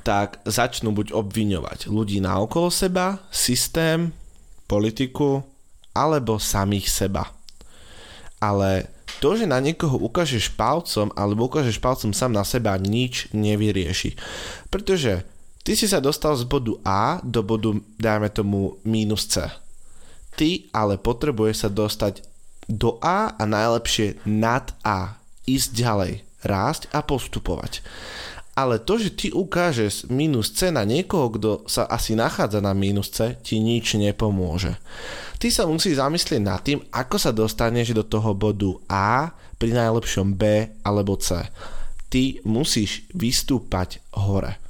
tak 0.00 0.40
začnú 0.48 0.92
buď 0.96 1.12
obviňovať 1.12 1.92
ľudí 1.92 2.24
na 2.24 2.40
okolo 2.40 2.72
seba, 2.72 3.20
systém, 3.28 4.12
politiku, 4.64 5.44
alebo 5.92 6.40
samých 6.40 6.88
seba. 6.88 7.35
Ale 8.42 8.92
to, 9.18 9.32
že 9.32 9.48
na 9.48 9.56
niekoho 9.62 9.96
ukážeš 9.96 10.52
palcom 10.52 11.08
alebo 11.16 11.48
ukážeš 11.48 11.80
palcom 11.80 12.12
sám 12.12 12.36
na 12.36 12.44
seba, 12.44 12.76
nič 12.76 13.32
nevyrieši. 13.32 14.12
Pretože 14.68 15.24
ty 15.64 15.72
si 15.72 15.88
sa 15.88 16.04
dostal 16.04 16.36
z 16.36 16.44
bodu 16.44 16.76
A 16.84 17.18
do 17.24 17.40
bodu, 17.40 17.72
dajme 17.96 18.28
tomu, 18.28 18.76
mínus 18.84 19.24
C. 19.30 19.48
Ty 20.36 20.68
ale 20.76 21.00
potrebuješ 21.00 21.64
sa 21.64 21.70
dostať 21.72 22.20
do 22.68 23.00
A 23.00 23.32
a 23.32 23.42
najlepšie 23.48 24.20
nad 24.28 24.68
A. 24.84 25.16
Ísť 25.46 25.70
ďalej, 25.72 26.12
rásť 26.44 26.90
a 26.92 27.00
postupovať. 27.00 27.80
Ale 28.56 28.80
to, 28.80 28.96
že 28.96 29.12
ty 29.12 29.28
ukážeš 29.28 30.08
minus 30.08 30.56
C 30.56 30.72
na 30.72 30.88
niekoho, 30.88 31.28
kto 31.36 31.68
sa 31.68 31.84
asi 31.92 32.16
nachádza 32.16 32.64
na 32.64 32.72
minus 32.72 33.12
C, 33.12 33.36
ti 33.44 33.60
nič 33.60 34.00
nepomôže. 34.00 34.80
Ty 35.36 35.52
sa 35.52 35.68
musíš 35.68 36.00
zamyslieť 36.00 36.40
nad 36.40 36.64
tým, 36.64 36.80
ako 36.88 37.16
sa 37.20 37.36
dostaneš 37.36 37.92
do 37.92 38.00
toho 38.00 38.32
bodu 38.32 38.72
A, 38.88 39.36
pri 39.56 39.72
najlepšom 39.72 40.36
B 40.36 40.68
alebo 40.84 41.16
C. 41.16 41.40
Ty 42.12 42.22
musíš 42.44 43.08
vystúpať 43.12 44.00
hore. 44.14 44.60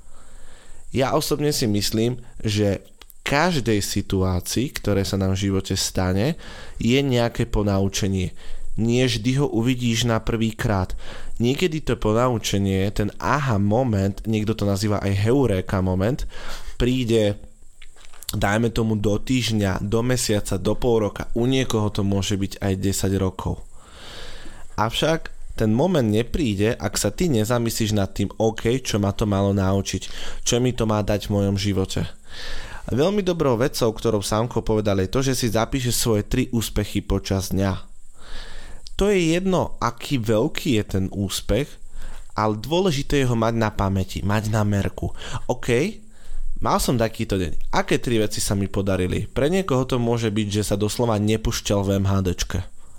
Ja 0.95 1.13
osobne 1.19 1.51
si 1.51 1.67
myslím, 1.69 2.23
že 2.41 2.87
každej 3.27 3.83
situácii, 3.83 4.71
ktoré 4.79 5.03
sa 5.03 5.19
nám 5.19 5.35
v 5.35 5.51
živote 5.51 5.75
stane, 5.75 6.39
je 6.79 6.99
nejaké 7.03 7.51
ponaučenie 7.51 8.31
nie 8.77 9.01
vždy 9.09 9.41
ho 9.41 9.49
uvidíš 9.49 10.05
na 10.05 10.21
prvý 10.21 10.53
krát. 10.53 10.93
Niekedy 11.37 11.85
to 11.85 12.01
ponaučenie, 12.01 12.89
ten 12.97 13.13
aha 13.21 13.61
moment, 13.61 14.25
niekto 14.25 14.57
to 14.57 14.65
nazýva 14.65 15.05
aj 15.05 15.13
heuréka 15.21 15.85
moment, 15.85 16.25
príde 16.81 17.37
dajme 18.33 18.73
tomu 18.73 18.97
do 18.97 19.21
týždňa, 19.21 19.85
do 19.85 20.01
mesiaca, 20.01 20.57
do 20.57 20.75
pol 20.75 21.09
roka, 21.09 21.29
u 21.37 21.45
niekoho 21.45 21.93
to 21.93 22.03
môže 22.03 22.35
byť 22.41 22.53
aj 22.59 22.73
10 22.81 23.17
rokov. 23.21 23.63
Avšak 24.81 25.33
ten 25.57 25.73
moment 25.73 26.05
nepríde, 26.05 26.77
ak 26.77 27.01
sa 27.01 27.09
ty 27.09 27.33
nezamyslíš 27.33 27.97
nad 27.97 28.13
tým, 28.13 28.29
OK, 28.37 28.77
čo 28.85 29.01
ma 29.01 29.13
to 29.17 29.25
malo 29.25 29.57
naučiť, 29.57 30.03
čo 30.45 30.61
mi 30.61 30.77
to 30.77 30.85
má 30.85 31.01
dať 31.01 31.29
v 31.29 31.33
mojom 31.33 31.57
živote. 31.57 32.05
Veľmi 32.93 33.25
dobrou 33.25 33.57
vecou, 33.57 33.91
ktorou 33.91 34.21
Samko 34.21 34.61
povedal, 34.61 35.01
je 35.03 35.11
to, 35.11 35.21
že 35.25 35.35
si 35.35 35.47
zapíše 35.51 35.91
svoje 35.91 36.29
tri 36.29 36.47
úspechy 36.53 37.03
počas 37.03 37.51
dňa 37.51 37.96
to 38.97 39.13
je 39.13 39.37
jedno, 39.37 39.77
aký 39.79 40.17
veľký 40.17 40.81
je 40.81 40.85
ten 40.85 41.05
úspech, 41.13 41.69
ale 42.37 42.57
dôležité 42.61 43.25
je 43.25 43.29
ho 43.29 43.37
mať 43.37 43.55
na 43.57 43.73
pamäti, 43.73 44.21
mať 44.21 44.53
na 44.53 44.65
merku. 44.65 45.13
OK, 45.49 45.69
mal 46.61 46.81
som 46.81 47.01
takýto 47.01 47.41
deň. 47.41 47.73
Aké 47.73 47.97
tri 48.01 48.21
veci 48.21 48.41
sa 48.41 48.57
mi 48.57 48.69
podarili? 48.69 49.25
Pre 49.25 49.49
niekoho 49.49 49.85
to 49.89 49.97
môže 49.97 50.29
byť, 50.29 50.49
že 50.49 50.63
sa 50.65 50.77
doslova 50.77 51.17
nepušťal 51.17 51.81
v 51.85 51.91
MHDčke, 52.01 52.59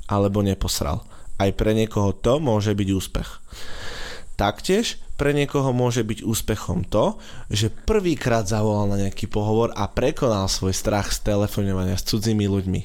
alebo 0.09 0.41
neposral. 0.41 1.05
Aj 1.37 1.49
pre 1.53 1.77
niekoho 1.77 2.17
to 2.17 2.41
môže 2.41 2.73
byť 2.73 2.89
úspech. 2.93 3.29
Taktiež 4.37 5.01
pre 5.17 5.33
niekoho 5.33 5.73
môže 5.73 6.05
byť 6.05 6.21
úspechom 6.21 6.85
to, 6.85 7.17
že 7.49 7.73
prvýkrát 7.73 8.45
zavolal 8.45 8.85
na 8.93 8.97
nejaký 9.01 9.25
pohovor 9.25 9.73
a 9.73 9.89
prekonal 9.89 10.45
svoj 10.45 10.77
strach 10.77 11.09
z 11.09 11.25
telefonovania 11.25 11.97
s 11.97 12.05
cudzími 12.05 12.45
ľuďmi. 12.45 12.81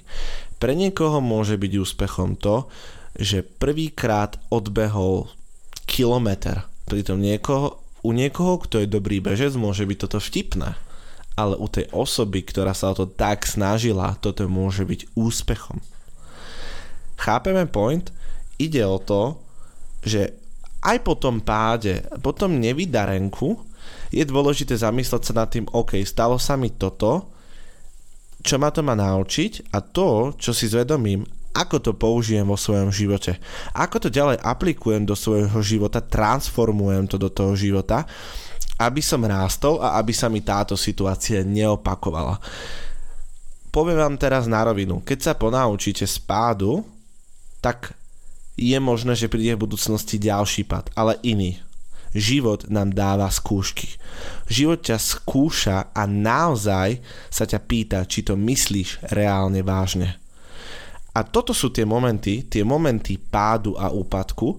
Pre 0.56 0.72
niekoho 0.72 1.20
môže 1.20 1.60
byť 1.60 1.72
úspechom 1.76 2.40
to, 2.40 2.72
že 3.16 3.44
prvýkrát 3.44 4.40
odbehol 4.48 5.28
kilometr. 5.84 6.64
Pritom 6.88 7.20
niekoho, 7.20 7.82
u 8.02 8.10
niekoho, 8.10 8.58
kto 8.58 8.82
je 8.82 8.90
dobrý 8.90 9.22
bežec, 9.22 9.54
môže 9.54 9.86
byť 9.86 9.98
toto 10.08 10.18
vtipné. 10.18 10.74
Ale 11.38 11.56
u 11.56 11.70
tej 11.70 11.88
osoby, 11.94 12.44
ktorá 12.44 12.76
sa 12.76 12.92
o 12.92 12.98
to 12.98 13.06
tak 13.08 13.48
snažila, 13.48 14.18
toto 14.20 14.44
môže 14.50 14.84
byť 14.84 15.16
úspechom. 15.16 15.80
Chápeme 17.16 17.64
point? 17.70 18.10
Ide 18.58 18.82
o 18.84 18.98
to, 18.98 19.38
že 20.02 20.34
aj 20.82 20.98
po 21.06 21.14
tom 21.14 21.38
páde, 21.40 22.02
po 22.20 22.34
tom 22.34 22.58
nevydarenku 22.58 23.54
je 24.10 24.26
dôležité 24.26 24.74
zamysleť 24.74 25.22
sa 25.22 25.32
nad 25.32 25.48
tým, 25.48 25.70
OK, 25.70 26.02
stalo 26.02 26.36
sa 26.42 26.58
mi 26.58 26.74
toto, 26.74 27.30
čo 28.42 28.58
ma 28.58 28.74
to 28.74 28.82
má 28.82 28.98
naučiť 28.98 29.70
a 29.70 29.78
to, 29.78 30.34
čo 30.34 30.50
si 30.50 30.66
zvedomím, 30.66 31.22
ako 31.52 31.76
to 31.80 31.92
použijem 31.92 32.48
vo 32.48 32.56
svojom 32.56 32.88
živote. 32.88 33.36
Ako 33.76 34.00
to 34.00 34.08
ďalej 34.08 34.40
aplikujem 34.40 35.04
do 35.04 35.12
svojho 35.12 35.60
života, 35.60 36.00
transformujem 36.00 37.04
to 37.08 37.20
do 37.20 37.28
toho 37.28 37.52
života, 37.52 38.08
aby 38.80 39.04
som 39.04 39.22
rástol 39.22 39.78
a 39.78 40.00
aby 40.00 40.10
sa 40.16 40.32
mi 40.32 40.40
táto 40.40 40.74
situácia 40.74 41.44
neopakovala. 41.44 42.40
Poviem 43.72 44.04
vám 44.04 44.16
teraz 44.20 44.44
na 44.44 44.60
rovinu, 44.64 45.00
keď 45.00 45.18
sa 45.20 45.32
ponaučíte 45.32 46.04
z 46.04 46.16
pádu, 46.24 46.84
tak 47.64 47.96
je 48.56 48.76
možné, 48.76 49.16
že 49.16 49.32
príde 49.32 49.56
v 49.56 49.64
budúcnosti 49.64 50.20
ďalší 50.20 50.68
pad, 50.68 50.92
ale 50.92 51.16
iný. 51.24 51.56
Život 52.12 52.68
nám 52.68 52.92
dáva 52.92 53.32
skúšky. 53.32 53.96
Život 54.44 54.84
ťa 54.84 55.00
skúša 55.00 55.76
a 55.96 56.04
naozaj 56.04 57.00
sa 57.32 57.48
ťa 57.48 57.60
pýta, 57.64 58.04
či 58.04 58.20
to 58.20 58.36
myslíš 58.36 59.08
reálne 59.16 59.64
vážne. 59.64 60.20
A 61.12 61.20
toto 61.28 61.52
sú 61.52 61.68
tie 61.68 61.84
momenty, 61.84 62.48
tie 62.48 62.64
momenty 62.64 63.20
pádu 63.20 63.76
a 63.76 63.92
úpadku, 63.92 64.56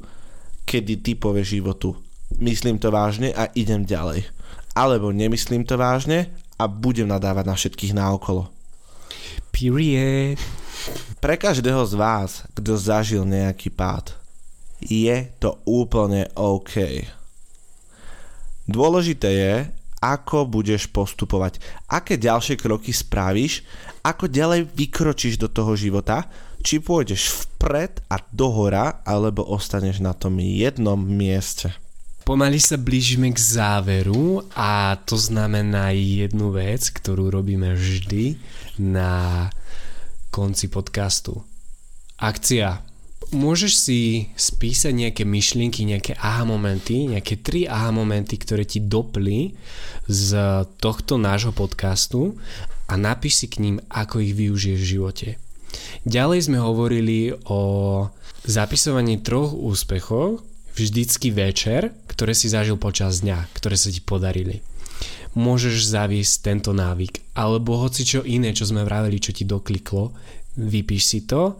kedy 0.64 1.02
ty 1.02 1.12
povieš 1.18 1.60
životu, 1.60 1.98
myslím 2.38 2.78
to 2.78 2.94
vážne 2.94 3.34
a 3.34 3.50
idem 3.58 3.82
ďalej. 3.82 4.30
Alebo 4.78 5.10
nemyslím 5.10 5.66
to 5.66 5.78
vážne 5.78 6.30
a 6.58 6.70
budem 6.70 7.10
nadávať 7.10 7.46
na 7.46 7.56
všetkých 7.58 7.94
naokolo. 7.98 8.50
Period. 9.50 10.38
Pre 11.22 11.36
každého 11.38 11.82
z 11.86 11.94
vás, 11.98 12.46
kto 12.54 12.78
zažil 12.78 13.24
nejaký 13.26 13.74
pád, 13.74 14.14
je 14.84 15.30
to 15.40 15.62
úplne 15.64 16.28
OK. 16.36 17.06
Dôležité 18.68 19.30
je, 19.32 19.56
ako 20.04 20.44
budeš 20.44 20.92
postupovať, 20.92 21.64
aké 21.88 22.20
ďalšie 22.20 22.60
kroky 22.60 22.92
spravíš, 22.92 23.64
ako 24.04 24.28
ďalej 24.28 24.68
vykročíš 24.76 25.40
do 25.40 25.48
toho 25.48 25.80
života, 25.80 26.28
či 26.64 26.80
pôjdeš 26.80 27.44
vpred 27.46 28.02
a 28.08 28.24
dohora, 28.32 29.04
alebo 29.04 29.44
ostaneš 29.44 30.00
na 30.00 30.16
tom 30.16 30.40
jednom 30.40 30.98
mieste. 30.98 31.76
Pomaly 32.24 32.56
sa 32.56 32.80
blížime 32.80 33.36
k 33.36 33.40
záveru 33.40 34.48
a 34.56 34.96
to 35.04 35.20
znamená 35.20 35.92
jednu 35.92 36.56
vec, 36.56 36.88
ktorú 36.88 37.28
robíme 37.28 37.76
vždy 37.76 38.40
na 38.80 39.52
konci 40.32 40.72
podcastu. 40.72 41.44
Akcia 42.16 42.80
môžeš 43.36 43.74
si 43.76 44.00
spísať 44.40 44.96
nejaké 44.96 45.24
myšlienky, 45.28 45.84
nejaké 45.84 46.16
aha 46.16 46.48
momenty, 46.48 47.12
nejaké 47.12 47.44
tri 47.44 47.68
aha 47.68 47.92
momenty, 47.92 48.40
ktoré 48.40 48.64
ti 48.64 48.80
dopli 48.80 49.60
z 50.08 50.40
tohto 50.80 51.20
nášho 51.20 51.52
podcastu 51.52 52.40
a 52.88 52.96
napíš 52.96 53.44
si 53.44 53.48
k 53.52 53.60
ním, 53.68 53.84
ako 53.92 54.24
ich 54.24 54.32
využiješ 54.32 54.80
v 54.80 54.92
živote. 54.96 55.28
Ďalej 56.04 56.40
sme 56.52 56.60
hovorili 56.60 57.32
o 57.48 57.60
zapisovaní 58.44 59.24
troch 59.24 59.56
úspechov 59.56 60.44
vždycky 60.74 61.30
večer, 61.32 61.94
ktoré 62.10 62.34
si 62.34 62.50
zažil 62.50 62.76
počas 62.82 63.22
dňa, 63.22 63.54
ktoré 63.56 63.78
sa 63.78 63.94
ti 63.94 64.02
podarili. 64.02 64.66
Môžeš 65.34 65.90
zaviesť 65.90 66.34
tento 66.46 66.72
návyk, 66.74 67.34
alebo 67.34 67.82
hoci 67.82 68.06
čo 68.06 68.22
iné, 68.22 68.54
čo 68.54 68.70
sme 68.70 68.86
vraveli, 68.86 69.18
čo 69.18 69.34
ti 69.34 69.50
dokliklo, 69.50 70.14
vypíš 70.58 71.04
si 71.04 71.20
to 71.26 71.58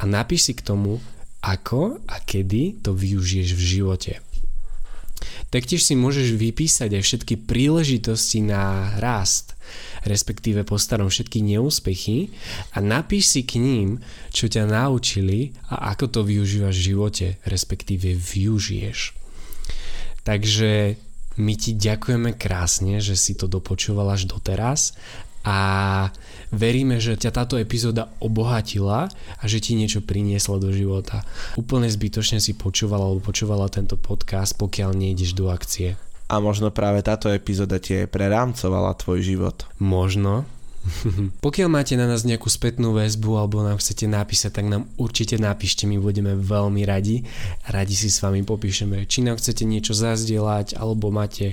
a 0.00 0.02
napíš 0.08 0.48
si 0.48 0.52
k 0.56 0.64
tomu, 0.64 0.96
ako 1.44 2.00
a 2.04 2.16
kedy 2.20 2.84
to 2.84 2.92
využiješ 2.96 3.56
v 3.56 3.62
živote. 3.64 4.12
Taktiež 5.50 5.82
si 5.82 5.98
môžeš 5.98 6.38
vypísať 6.38 6.94
aj 6.94 7.02
všetky 7.02 7.34
príležitosti 7.44 8.44
na 8.44 8.94
rast, 9.02 9.58
respektíve 10.06 10.62
po 10.62 10.78
starom 10.78 11.10
všetky 11.10 11.42
neúspechy 11.42 12.30
a 12.74 12.78
napíš 12.78 13.36
si 13.36 13.40
k 13.42 13.58
ním, 13.58 14.00
čo 14.30 14.46
ťa 14.46 14.70
naučili 14.70 15.54
a 15.68 15.92
ako 15.94 16.06
to 16.08 16.20
využívaš 16.22 16.76
v 16.78 16.86
živote, 16.94 17.26
respektíve 17.44 18.14
využiješ. 18.14 18.98
Takže 20.24 21.00
my 21.40 21.54
ti 21.56 21.72
ďakujeme 21.78 22.36
krásne, 22.36 23.00
že 23.00 23.16
si 23.16 23.32
to 23.32 23.48
dopočúval 23.48 24.12
až 24.12 24.28
doteraz 24.28 24.92
a 25.44 25.58
veríme, 26.52 27.00
že 27.00 27.16
ťa 27.16 27.30
táto 27.32 27.54
epizóda 27.56 28.12
obohatila 28.20 29.08
a 29.10 29.44
že 29.48 29.62
ti 29.62 29.72
niečo 29.78 30.04
priniesla 30.04 30.60
do 30.60 30.68
života. 30.74 31.24
Úplne 31.56 31.88
zbytočne 31.88 32.42
si 32.42 32.52
počúvala 32.52 33.08
alebo 33.08 33.24
počúvala 33.24 33.72
tento 33.72 33.96
podcast, 33.96 34.58
pokiaľ 34.60 34.92
nejdeš 34.92 35.32
do 35.32 35.48
akcie. 35.48 35.96
A 36.30 36.38
možno 36.38 36.70
práve 36.70 37.02
táto 37.02 37.26
epizóda 37.32 37.82
ti 37.82 38.06
prerámcovala 38.06 38.94
tvoj 38.94 39.18
život. 39.24 39.66
Možno, 39.82 40.46
Pokiaľ 41.44 41.68
máte 41.68 41.94
na 41.96 42.08
nás 42.08 42.24
nejakú 42.24 42.48
spätnú 42.48 42.96
väzbu 42.96 43.36
alebo 43.36 43.60
nám 43.60 43.76
chcete 43.76 44.08
napísať, 44.08 44.60
tak 44.60 44.66
nám 44.68 44.88
určite 44.96 45.36
napíšte, 45.36 45.84
my 45.84 46.00
budeme 46.00 46.32
veľmi 46.36 46.82
radi. 46.88 47.20
Radi 47.68 47.94
si 47.94 48.08
s 48.08 48.24
vami 48.24 48.40
popíšeme, 48.42 49.04
či 49.04 49.20
nám 49.20 49.36
chcete 49.36 49.68
niečo 49.68 49.92
zazdieľať 49.92 50.80
alebo 50.80 51.12
máte, 51.12 51.52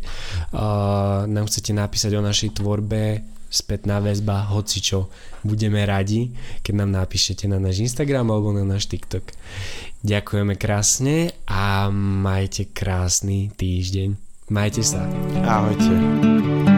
uh, 0.55 1.27
nám 1.27 1.51
chcete 1.51 1.75
napísať 1.75 2.15
o 2.15 2.23
našej 2.23 2.55
tvorbe, 2.55 3.23
spätná 3.49 3.99
väzba, 4.03 4.47
hoci 4.51 4.79
čo. 4.79 5.09
Budeme 5.43 5.83
radi, 5.87 6.31
keď 6.61 6.73
nám 6.83 6.91
napíšete 7.03 7.47
na 7.49 7.57
náš 7.57 7.83
Instagram 7.83 8.29
alebo 8.29 8.53
na 8.53 8.67
náš 8.67 8.87
TikTok. 8.91 9.33
Ďakujeme 10.05 10.55
krásne 10.55 11.33
a 11.49 11.89
majte 11.93 12.69
krásny 12.69 13.49
týždeň. 13.57 14.13
Majte 14.47 14.83
sa. 14.85 15.03
Ahojte. 15.43 16.76